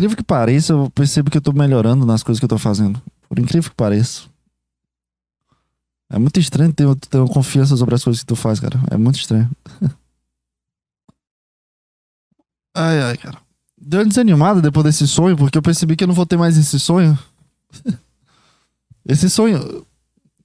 [0.00, 3.02] Incrível que pareça, eu percebo que eu tô melhorando nas coisas que eu tô fazendo.
[3.28, 4.22] Por incrível que pareça.
[6.08, 8.80] É muito estranho ter, ter uma confiança sobre as coisas que tu faz, cara.
[8.90, 9.50] É muito estranho.
[12.74, 13.36] ai, ai, cara.
[13.78, 16.56] Deu uma desanimada depois desse sonho, porque eu percebi que eu não vou ter mais
[16.56, 17.18] esse sonho.
[19.06, 19.84] Esse sonho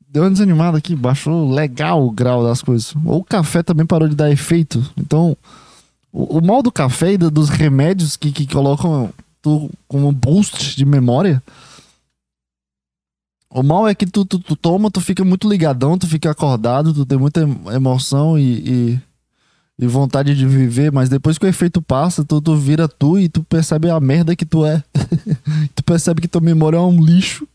[0.07, 2.93] deu uma desanimada aqui, baixou legal o grau das coisas.
[3.05, 4.83] Ou o café também parou de dar efeito.
[4.97, 5.37] Então,
[6.11, 9.13] o, o mal do café e dos remédios que, que colocam
[9.45, 11.41] tu como boost de memória.
[13.47, 16.91] O mal é que tu, tu, tu, toma, tu fica muito ligadão, tu fica acordado,
[16.91, 17.41] tu tem muita
[17.73, 19.01] emoção e, e,
[19.77, 23.29] e vontade de viver, mas depois que o efeito passa, tu, tu vira tu e
[23.29, 24.83] tu percebe a merda que tu é.
[25.75, 27.47] tu percebe que tua memória é um lixo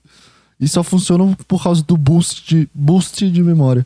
[0.61, 3.85] e só funcionam por causa do boost de, boost de memória.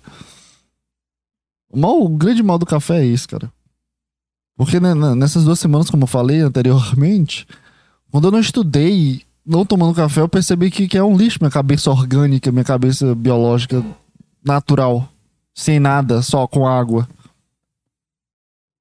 [1.73, 3.51] O, mal, o grande mal do café é isso, cara.
[4.57, 7.47] Porque nessas duas semanas, como eu falei anteriormente,
[8.15, 11.51] quando eu não estudei, não tomando café, eu percebi que, que é um lixo minha
[11.51, 13.85] cabeça orgânica, minha cabeça biológica
[14.41, 15.09] natural.
[15.53, 17.09] Sem nada, só com água.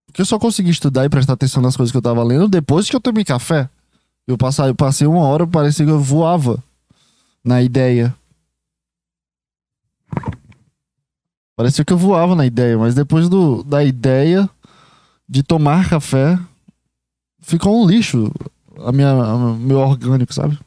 [0.05, 2.87] Porque eu só consegui estudar e prestar atenção nas coisas que eu tava lendo depois
[2.87, 3.67] que eu tomei café.
[4.27, 6.63] Eu passei, eu passei uma hora, parecia que eu voava
[7.43, 8.15] na ideia.
[11.55, 14.47] Parecia que eu voava na ideia, mas depois do, da ideia
[15.27, 16.37] de tomar café,
[17.39, 18.31] ficou um lixo
[18.85, 20.59] a minha, a meu orgânico, sabe?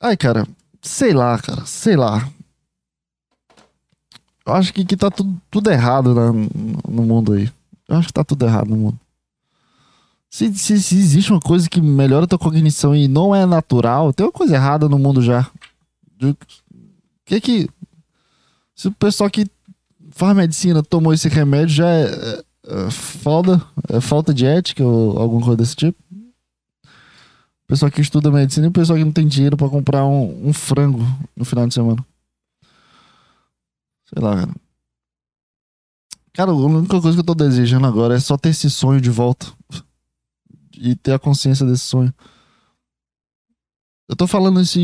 [0.00, 0.46] Ai, cara,
[0.82, 2.28] sei lá, cara, sei lá.
[4.46, 7.50] Eu acho que, que tá tudo, tudo errado na, no mundo aí.
[7.88, 9.00] Eu acho que tá tudo errado no mundo.
[10.28, 14.12] Se, se, se, existe uma coisa que melhora a tua cognição e não é natural,
[14.12, 15.48] tem uma coisa errada no mundo já.
[16.20, 16.36] O
[17.24, 17.70] que que.
[18.74, 19.46] Se o pessoal que
[20.10, 25.42] faz medicina tomou esse remédio já é, é, falta, é falta de ética ou alguma
[25.42, 26.02] coisa desse tipo?
[27.66, 30.52] Pessoal que estuda medicina e o pessoal que não tem dinheiro para comprar um, um
[30.52, 31.00] frango
[31.34, 32.04] no final de semana.
[34.06, 34.54] Sei lá, cara.
[36.34, 39.08] Cara, a única coisa que eu tô desejando agora é só ter esse sonho de
[39.08, 39.46] volta.
[40.76, 42.12] E ter a consciência desse sonho.
[44.08, 44.78] Eu tô falando isso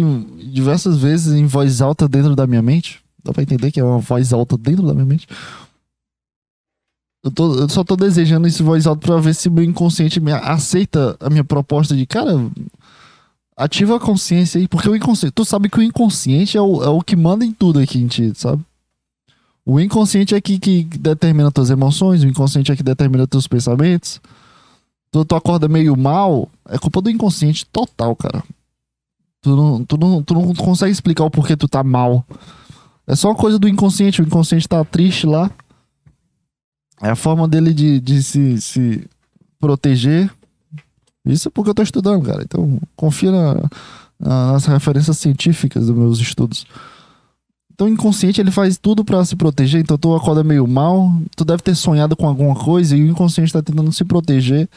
[0.52, 3.02] diversas vezes em voz alta dentro da minha mente.
[3.22, 5.26] Dá pra entender que é uma voz alta dentro da minha mente.
[7.22, 10.32] Eu, tô, eu só tô desejando esse voz alta pra ver se meu inconsciente me
[10.32, 12.50] aceita a minha proposta de, cara,
[13.56, 15.34] ativa a consciência aí, porque o inconsciente.
[15.34, 18.06] Tu sabe que o inconsciente é o, é o que manda em tudo aqui em
[18.06, 18.64] ti, sabe?
[19.64, 24.20] O inconsciente é que, que determina tuas emoções, o inconsciente é que determina teus pensamentos.
[25.12, 28.42] Tu, tu acorda meio mal, é culpa do inconsciente total, cara.
[29.42, 32.24] Tu não, tu, não, tu não consegue explicar o porquê tu tá mal.
[33.06, 35.50] É só uma coisa do inconsciente, o inconsciente tá triste lá.
[37.02, 39.08] É a forma dele de, de se, se
[39.58, 40.30] proteger.
[41.24, 42.42] Isso é porque eu tô estudando, cara.
[42.42, 43.56] Então, confia na,
[44.18, 46.66] nas referências científicas dos meus estudos.
[47.72, 49.80] Então, inconsciente ele faz tudo para se proteger.
[49.80, 53.52] Então, tu acorda meio mal, tu deve ter sonhado com alguma coisa e o inconsciente
[53.52, 54.68] tá tentando se proteger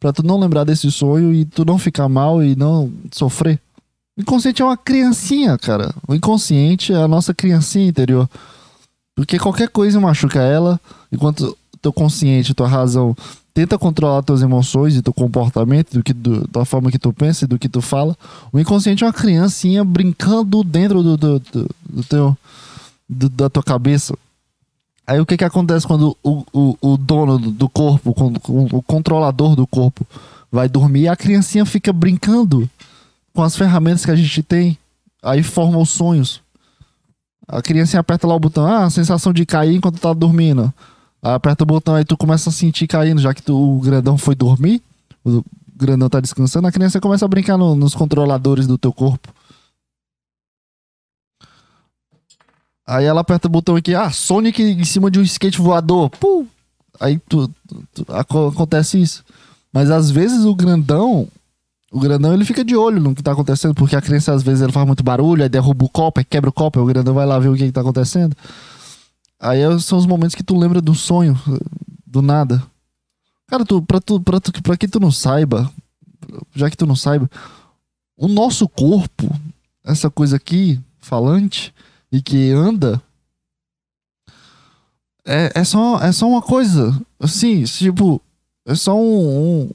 [0.00, 3.60] para tu não lembrar desse sonho e tu não ficar mal e não sofrer.
[4.16, 5.94] O inconsciente é uma criancinha, cara.
[6.06, 8.28] O inconsciente é a nossa criancinha interior.
[9.14, 13.14] Porque qualquer coisa machuca ela, enquanto teu consciente, tua razão
[13.58, 17.44] tenta controlar tuas emoções e teu comportamento, do que, do, da forma que tu pensa
[17.44, 18.16] e do que tu fala.
[18.52, 22.38] O inconsciente é uma criancinha brincando dentro do, do, do, do teu,
[23.08, 24.16] do, da tua cabeça.
[25.04, 28.14] Aí o que que acontece quando o, o, o dono do corpo,
[28.72, 30.06] o controlador do corpo
[30.52, 32.70] vai dormir, a criancinha fica brincando
[33.34, 34.78] com as ferramentas que a gente tem.
[35.20, 36.40] Aí forma os sonhos.
[37.48, 40.72] A criancinha aperta lá o botão, ah, a sensação de cair enquanto tá dormindo.
[41.22, 44.34] Aperta o botão, aí tu começa a sentir caindo, já que tu, o grandão foi
[44.34, 44.80] dormir,
[45.24, 45.42] o
[45.76, 49.32] grandão tá descansando, a criança começa a brincar no, nos controladores do teu corpo.
[52.86, 56.08] Aí ela aperta o botão aqui, ah, Sonic em cima de um skate voador.
[56.08, 56.46] Pum!
[56.98, 59.24] Aí tu, tu, tu, acontece isso.
[59.72, 61.28] Mas às vezes o grandão,
[61.92, 64.62] o grandão ele fica de olho no que tá acontecendo, porque a criança às vezes
[64.62, 67.12] ele faz muito barulho, aí derruba o copo, aí quebra o copo, aí o grandão
[67.12, 68.34] vai lá ver o que, que tá acontecendo.
[69.40, 71.38] Aí é, são os momentos que tu lembra do sonho,
[72.06, 72.62] do nada.
[73.46, 75.70] Cara, tu, pra, tu, pra, tu, pra que tu não saiba,
[76.54, 77.30] já que tu não saiba,
[78.16, 79.28] o nosso corpo,
[79.84, 81.72] essa coisa aqui, falante,
[82.10, 83.02] e que anda,
[85.30, 86.98] é, é, só, é só uma coisa.
[87.20, 88.18] Assim, tipo,
[88.66, 89.70] é só um, um.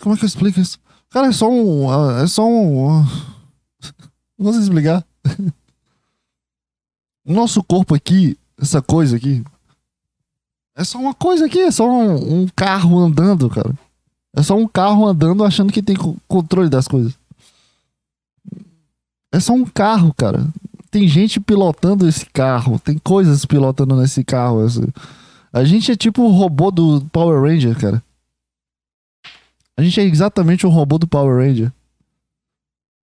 [0.00, 0.78] Como é que eu explico isso?
[1.10, 1.90] Cara, é só um.
[2.20, 3.04] É só um.
[4.38, 5.04] Não sei explicar.
[7.28, 9.44] Nosso corpo aqui, essa coisa aqui,
[10.78, 13.74] é só uma coisa aqui, é só um, um carro andando, cara.
[14.34, 15.96] É só um carro andando achando que tem
[16.28, 17.18] controle das coisas.
[19.32, 20.46] É só um carro, cara.
[20.88, 22.78] Tem gente pilotando esse carro.
[22.78, 24.64] Tem coisas pilotando nesse carro.
[25.52, 28.02] A gente é tipo o robô do Power Ranger, cara.
[29.76, 31.72] A gente é exatamente o robô do Power Ranger.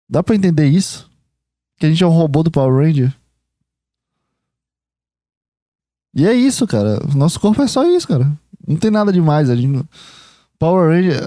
[0.09, 1.09] Dá pra entender isso?
[1.77, 3.13] Que a gente é um robô do Power Ranger?
[6.15, 6.99] E é isso, cara.
[7.13, 8.31] Nosso corpo é só isso, cara.
[8.65, 9.49] Não tem nada demais.
[9.49, 9.83] A gente...
[10.57, 11.21] Power Ranger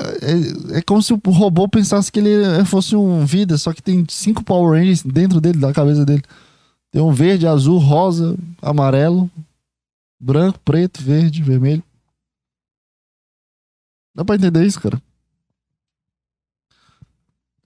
[0.73, 4.07] é, é como se o robô pensasse que ele fosse um vida, só que tem
[4.09, 6.23] cinco Power Rangers dentro dele, da cabeça dele.
[6.91, 9.31] Tem um verde, azul, rosa, amarelo,
[10.19, 11.83] branco, preto, verde, vermelho.
[14.15, 15.01] Dá pra entender isso, cara?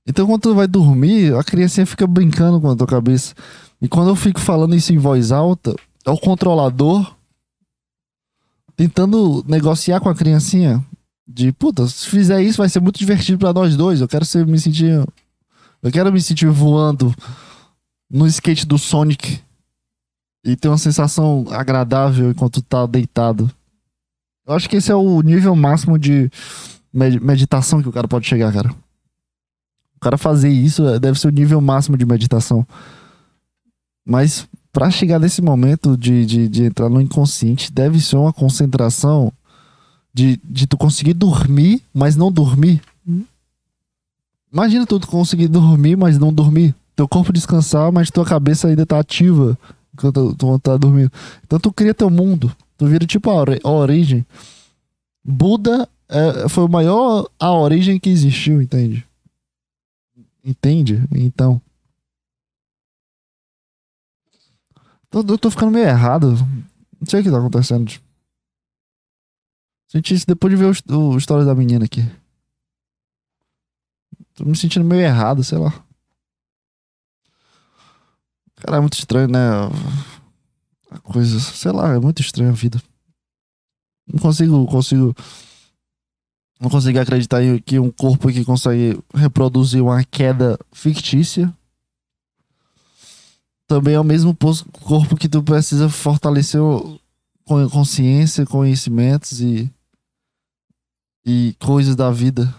[0.05, 3.35] Então, quando tu vai dormir, a criancinha fica brincando com a tua cabeça.
[3.81, 5.75] E quando eu fico falando isso em voz alta,
[6.05, 7.15] é o controlador
[8.77, 10.85] tentando negociar com a criancinha
[11.27, 14.01] de puta, se fizer isso vai ser muito divertido para nós dois.
[14.01, 14.93] Eu quero ser, me sentir.
[15.83, 17.15] Eu quero me sentir voando
[18.11, 19.41] no skate do Sonic
[20.45, 23.51] e ter uma sensação agradável enquanto tá deitado.
[24.47, 26.29] Eu acho que esse é o nível máximo de,
[26.93, 28.71] med- meditação que o cara pode chegar, cara.
[29.97, 32.67] O cara fazer isso é- deve ser o nível máximo de meditação.
[34.05, 39.33] Mas pra chegar nesse momento de, de, de entrar no inconsciente, deve ser uma concentração
[40.13, 42.81] de, de tu conseguir dormir, mas não dormir.
[44.53, 46.75] Imagina tu conseguir dormir, mas não dormir.
[46.95, 49.59] Teu corpo descansar, mas tua cabeça ainda tá ativa
[49.95, 51.11] enquanto tu tá dormindo.
[51.45, 52.55] Então tu cria teu mundo.
[52.77, 54.27] Tu vira tipo a, a origem.
[55.25, 59.07] Buda é, foi o maior a origem que existiu, entende?
[60.45, 61.03] Entende?
[61.15, 61.61] Então.
[65.13, 66.33] Eu tô ficando meio errado.
[67.01, 67.93] Não sei o que tá acontecendo.
[69.89, 72.01] Senti isso depois de ver o, o história da menina aqui.
[74.35, 75.71] Tô me sentindo meio errado, sei lá.
[78.57, 79.39] Cara, é muito estranho, né?
[80.91, 82.81] A coisa, sei lá, é muito estranho a vida.
[84.07, 85.15] Não consigo, consigo.
[86.61, 91.53] Não consigo acreditar em que um corpo que consegue reproduzir uma queda fictícia
[93.73, 94.37] também é o mesmo
[94.83, 96.61] corpo que tu precisa fortalecer
[97.43, 99.73] com consciência, conhecimentos e
[101.25, 102.55] e coisas da vida.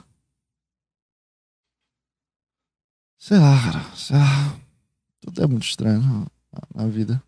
[3.19, 3.95] Sei lá, cara.
[3.95, 4.57] Sei lá.
[5.21, 6.25] Tudo é muito estranho
[6.73, 7.21] na, vida.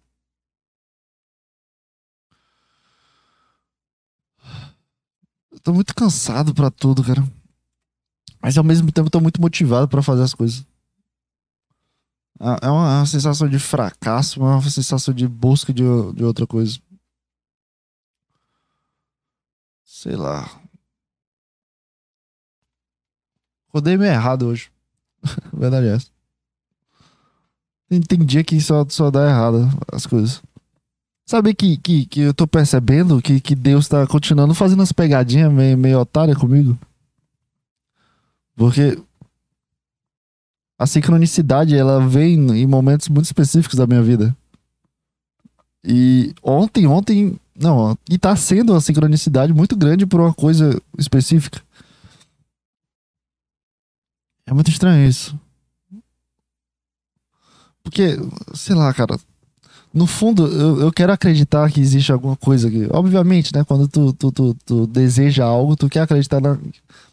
[5.52, 7.24] Eu tô muito cansado pra tudo, cara.
[8.42, 10.66] Mas ao mesmo tempo tô muito motivado pra fazer as coisas.
[12.40, 15.84] É é uma, é uma sensação de fracasso, é uma sensação de busca de,
[16.14, 16.80] de outra coisa.
[19.84, 20.50] Sei lá.
[23.70, 24.72] Rodei meio errado hoje.
[25.54, 26.16] Verdade é essa.
[28.26, 30.42] Dia que só, só dá errado as coisas.
[31.26, 35.52] Sabe que, que, que eu tô percebendo que, que Deus tá continuando fazendo as pegadinhas
[35.52, 36.78] meio, meio otária comigo?
[38.56, 39.02] Porque
[40.78, 44.36] a sincronicidade, ela vem em momentos muito específicos da minha vida.
[45.84, 51.62] E ontem, ontem, não, e tá sendo uma sincronicidade muito grande por uma coisa específica.
[54.48, 55.38] É muito estranho isso.
[57.84, 58.18] Porque,
[58.54, 59.18] sei lá, cara.
[59.94, 62.86] No fundo, eu, eu quero acreditar que existe alguma coisa aqui.
[62.92, 63.64] Obviamente, né?
[63.64, 66.58] Quando tu, tu, tu, tu deseja algo, tu quer acreditar na-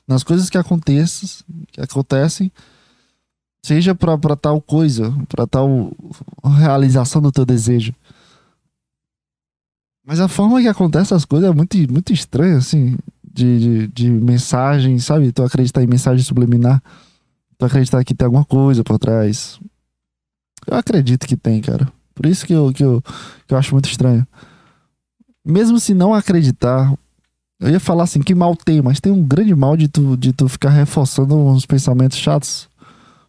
[0.09, 1.29] nas coisas que aconteçam,
[1.71, 2.51] que acontecem,
[3.63, 5.93] seja pra tal coisa, pra tal
[6.59, 7.95] realização do teu desejo.
[10.05, 12.99] Mas a forma que acontece as coisas é muito, muito estranha, assim,
[13.33, 15.31] de, de, de mensagem, sabe?
[15.31, 16.83] Tu acreditar em mensagem subliminar.
[17.57, 19.61] Tu acreditar que tem alguma coisa por trás.
[20.67, 21.91] Eu acredito que tem, cara.
[22.15, 23.01] Por isso que eu, que eu,
[23.47, 24.27] que eu acho muito estranho.
[25.45, 26.93] Mesmo se não acreditar,
[27.61, 30.33] eu ia falar assim, que mal tem, mas tem um grande mal de tu, de
[30.33, 32.69] tu ficar reforçando uns pensamentos chatos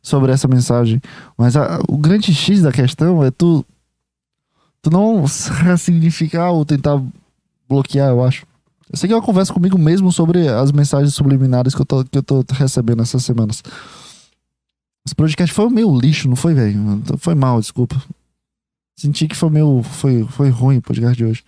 [0.04, 1.02] sobre essa mensagem.
[1.38, 3.66] Mas a- o grande X da questão é tu,
[4.82, 5.24] tu não
[5.64, 7.02] ressignificar ou tentar
[7.68, 8.46] bloquear, eu acho.
[8.92, 12.04] Eu sei que é uma conversa comigo mesmo sobre as mensagens subliminares que eu tô,
[12.04, 13.64] que eu tô recebendo essas semanas.
[15.06, 17.02] Esse podcast foi meio lixo, não foi, velho?
[17.18, 18.00] Foi mal, desculpa.
[18.96, 19.82] Senti que foi meio.
[19.82, 21.44] Foi, foi ruim o podcast de hoje.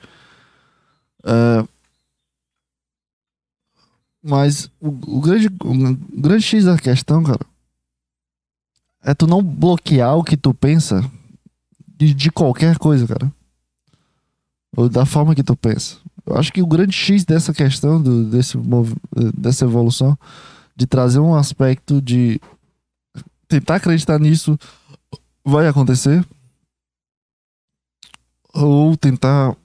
[1.23, 1.63] É,
[4.23, 4.87] mas o,
[5.17, 7.39] o grande, o grande X da questão, cara,
[9.05, 11.07] é tu não bloquear o que tu pensa
[11.95, 13.31] de, de qualquer coisa, cara.
[14.75, 15.97] Ou da forma que tu pensa.
[16.25, 18.57] Eu acho que o grande X dessa questão, do, desse,
[19.37, 20.17] dessa evolução,
[20.75, 22.41] de trazer um aspecto de
[23.47, 24.57] tentar acreditar nisso
[25.45, 26.25] vai acontecer
[28.51, 29.55] ou tentar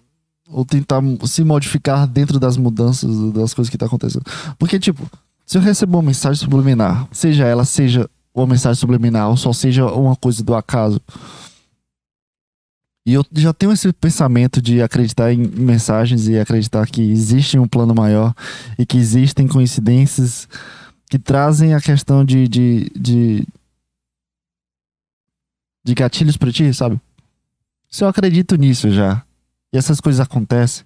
[0.46, 4.24] ou tentar se modificar dentro das mudanças das coisas que tá acontecendo.
[4.58, 5.08] Porque tipo,
[5.46, 9.86] se eu recebo uma mensagem subliminar, seja ela seja uma mensagem subliminar ou só seja
[9.86, 11.00] uma coisa do acaso,
[13.06, 17.66] e eu já tenho esse pensamento de acreditar em mensagens e acreditar que existe um
[17.66, 18.34] plano maior
[18.78, 20.46] e que existem coincidências
[21.08, 23.48] que trazem a questão de, de, de,
[25.84, 27.00] de gatilhos pra ti, sabe?
[27.90, 29.24] Se eu acredito nisso já,
[29.72, 30.84] e essas coisas acontecem,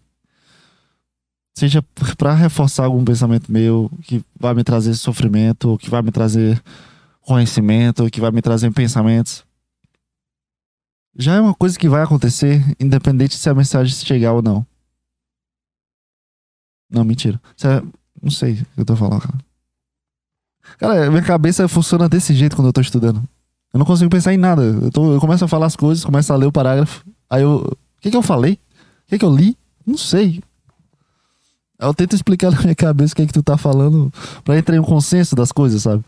[1.53, 1.85] seja
[2.17, 6.63] pra reforçar algum pensamento meu que vai me trazer sofrimento, ou que vai me trazer
[7.27, 9.45] conhecimento, que vai me trazer pensamentos,
[11.17, 14.67] já é uma coisa que vai acontecer, independente se a mensagem chegar ou não.
[16.91, 17.41] Não, mentira.
[17.65, 17.83] É-
[18.23, 19.39] Não sei o que eu tô falando, cara.
[20.79, 23.23] Cara, minha cabeça funciona desse jeito quando eu tô estudando.
[23.73, 24.63] Eu não consigo pensar em nada.
[24.63, 27.05] Eu, tô- eu começo a falar as coisas, começo a ler o parágrafo.
[27.29, 27.57] Aí eu.
[27.59, 28.55] O que que eu falei?
[28.55, 29.59] O que que eu li?
[29.87, 30.43] Não sei.
[31.79, 34.11] Eu tento explicar na minha cabeça o que é que tu tá falando
[34.43, 36.03] pra entrar em um consenso das coisas, sabe?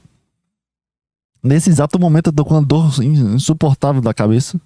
[1.43, 4.61] Nesse exato momento eu tô com uma dor insuportável da cabeça.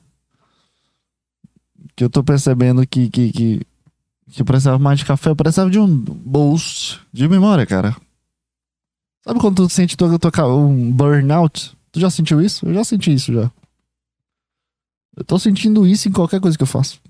[1.94, 3.66] Que eu tô percebendo que, que, que,
[4.30, 5.30] que eu precisava mais de café.
[5.30, 7.94] Eu precisava de um boost de memória, cara.
[9.22, 11.76] Sabe quando tu sente tua, tua, um burnout?
[11.92, 12.66] Tu já sentiu isso?
[12.66, 13.50] Eu já senti isso já.
[15.16, 17.00] Eu tô sentindo isso em qualquer coisa que eu faço.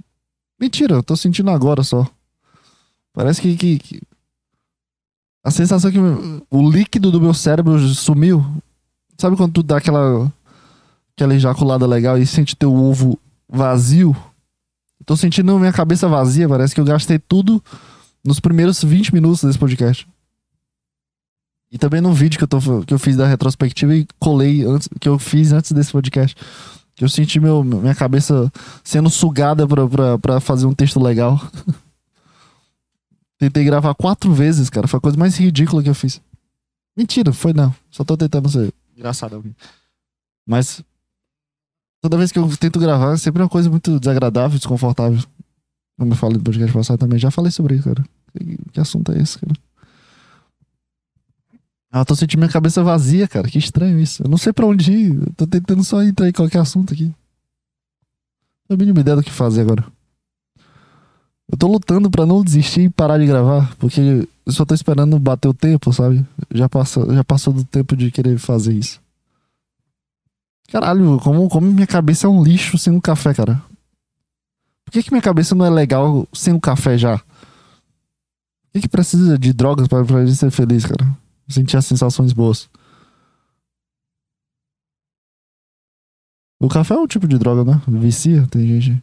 [0.59, 2.09] Mentira, eu tô sentindo agora só.
[3.13, 4.03] Parece que, que, que...
[5.45, 5.99] a sensação que
[6.51, 8.45] o líquido do meu cérebro sumiu.
[9.21, 10.33] Sabe quando tu dá aquela
[11.15, 14.17] aquela ejaculada legal e sente teu ovo vazio?
[15.05, 17.63] Tô sentindo minha cabeça vazia, parece que eu gastei tudo
[18.25, 20.09] nos primeiros 20 minutos desse podcast.
[21.71, 24.89] E também no vídeo que eu, tô, que eu fiz da retrospectiva e colei antes,
[24.99, 26.35] que eu fiz antes desse podcast.
[26.95, 28.51] Que eu senti meu, minha cabeça
[28.83, 31.39] sendo sugada pra, pra, pra fazer um texto legal.
[33.39, 34.89] Tentei gravar quatro vezes, cara.
[34.89, 36.23] Foi a coisa mais ridícula que eu fiz.
[36.97, 37.75] Mentira, foi não.
[37.91, 39.43] Só tô tentando ser engraçado.
[40.47, 40.83] Mas
[42.01, 45.23] toda vez que eu tento gravar, é sempre uma coisa muito desagradável, desconfortável.
[45.99, 47.19] Como eu falei no podcast passado também.
[47.19, 48.05] Já falei sobre isso, cara.
[48.73, 49.53] Que, assunto é esse, cara?
[51.93, 53.49] Ah, eu tô sentindo minha cabeça vazia, cara.
[53.49, 54.23] Que estranho isso.
[54.23, 55.15] Eu não sei pra onde ir.
[55.15, 57.05] Eu tô tentando só entrar em qualquer assunto aqui.
[57.05, 57.15] Não
[58.69, 59.85] tenho a mínima ideia do que fazer agora.
[61.51, 63.75] Eu tô lutando pra não desistir e parar de gravar.
[63.77, 64.01] Porque
[64.47, 66.25] eu só tô esperando bater o tempo, sabe?
[66.53, 69.01] Já passou, já passou do tempo de querer fazer isso.
[70.71, 73.61] Caralho, como, como minha cabeça é um lixo sem um café, cara.
[74.85, 77.19] Por que, que minha cabeça não é legal sem um café já?
[77.19, 81.19] Por que, que precisa de drogas pra, pra gente ser feliz, cara?
[81.51, 82.69] sentir as sensações boas.
[86.61, 87.83] O café é um tipo de droga, né?
[87.89, 89.03] Vicia, tem gente.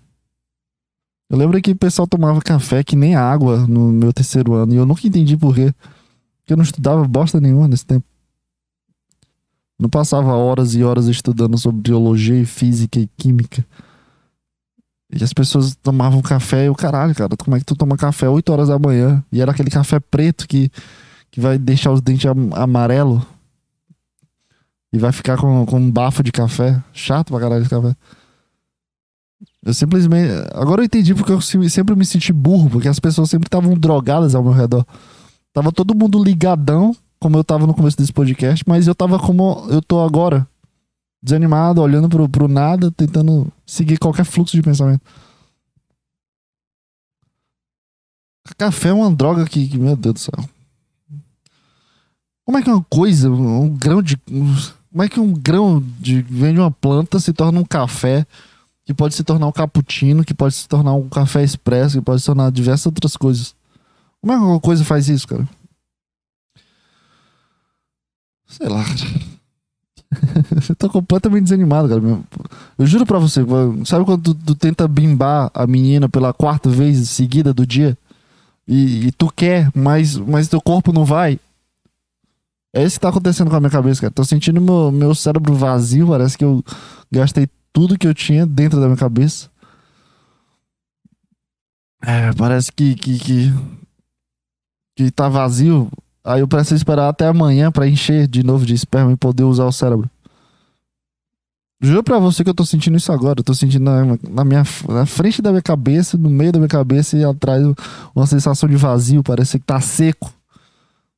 [1.30, 4.74] Eu lembro que o pessoal tomava café que nem água no meu terceiro ano.
[4.74, 5.74] E eu nunca entendi por quê.
[6.40, 8.06] Porque eu não estudava bosta nenhuma nesse tempo.
[9.80, 13.66] Não passava horas e horas estudando sobre biologia, física e química.
[15.14, 18.28] E as pessoas tomavam café e o caralho, cara, como é que tu toma café
[18.28, 19.24] 8 horas da manhã?
[19.32, 20.72] E era aquele café preto que
[21.38, 23.26] que vai deixar os dentes am amarelo
[24.92, 26.82] e vai ficar com, com um bafo de café.
[26.94, 27.96] Chato pra caralho esse café.
[29.64, 30.32] Eu simplesmente.
[30.54, 34.34] Agora eu entendi porque eu sempre me senti burro, porque as pessoas sempre estavam drogadas
[34.34, 34.86] ao meu redor.
[35.54, 39.68] Tava todo mundo ligadão, como eu tava no começo desse podcast, mas eu tava como
[39.70, 40.48] eu tô agora.
[41.22, 45.02] Desanimado, olhando pro, pro nada, tentando seguir qualquer fluxo de pensamento.
[48.56, 50.50] Café é uma droga que, que meu Deus do céu.
[52.46, 54.16] Como é que uma coisa, um grão de.
[54.18, 58.26] Como é que um grão de vem de uma planta se torna um café,
[58.88, 62.22] que pode se tornar um cappuccino, que pode se tornar um café expresso, que pode
[62.22, 63.54] se tornar diversas outras coisas?
[64.22, 65.46] Como é que uma coisa faz isso, cara?
[68.48, 68.86] Sei lá,
[70.70, 72.02] eu tô completamente desanimado, cara.
[72.78, 73.42] Eu juro pra você,
[73.84, 77.98] sabe quando tu, tu, tenta bimbar a menina pela quarta vez seguida do dia?
[78.66, 81.38] E, e tu quer, mas, mas teu corpo não vai?
[82.74, 84.14] É isso que tá acontecendo com a minha cabeça, cara.
[84.14, 86.08] Tô sentindo meu, meu cérebro vazio.
[86.08, 86.64] Parece que eu
[87.12, 89.52] gastei tudo que eu tinha dentro da minha cabeça.
[92.02, 93.54] É, parece que, que, que,
[94.96, 95.88] que tá vazio.
[96.24, 99.66] Aí eu preciso esperar até amanhã para encher de novo de esperma e poder usar
[99.66, 100.10] o cérebro.
[101.80, 103.42] Juro pra você que eu tô sentindo isso agora.
[103.42, 106.68] Eu tô sentindo na, na, minha, na frente da minha cabeça, no meio da minha
[106.68, 107.64] cabeça e atrás
[108.16, 109.22] uma sensação de vazio.
[109.22, 110.34] Parece que tá seco.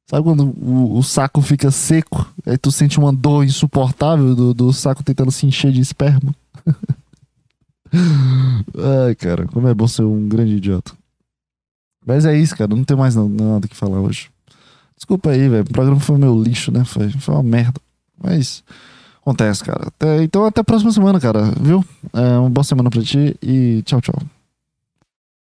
[0.10, 2.28] Sabe quando o, o, saco fica seco?
[2.44, 6.34] Aí tu sente uma dor insuportável do, do saco tentando se encher de esperma.
[9.06, 10.94] Ai, cara, como é bom ser um grande idiota.
[12.04, 12.76] Mas é isso, cara.
[12.76, 14.32] Não tem mais nada que falar hoje.
[14.96, 15.62] Desculpa aí, velho.
[15.62, 16.84] O programa foi meu lixo, né?
[16.86, 17.80] Foi, foi uma merda.
[18.20, 18.64] Mas
[19.22, 19.90] acontece, cara.
[19.90, 21.52] Até, então até a próxima semana, cara.
[21.62, 21.86] Viu?
[22.14, 24.20] É, uma boa semana pra ti e tchau, tchau.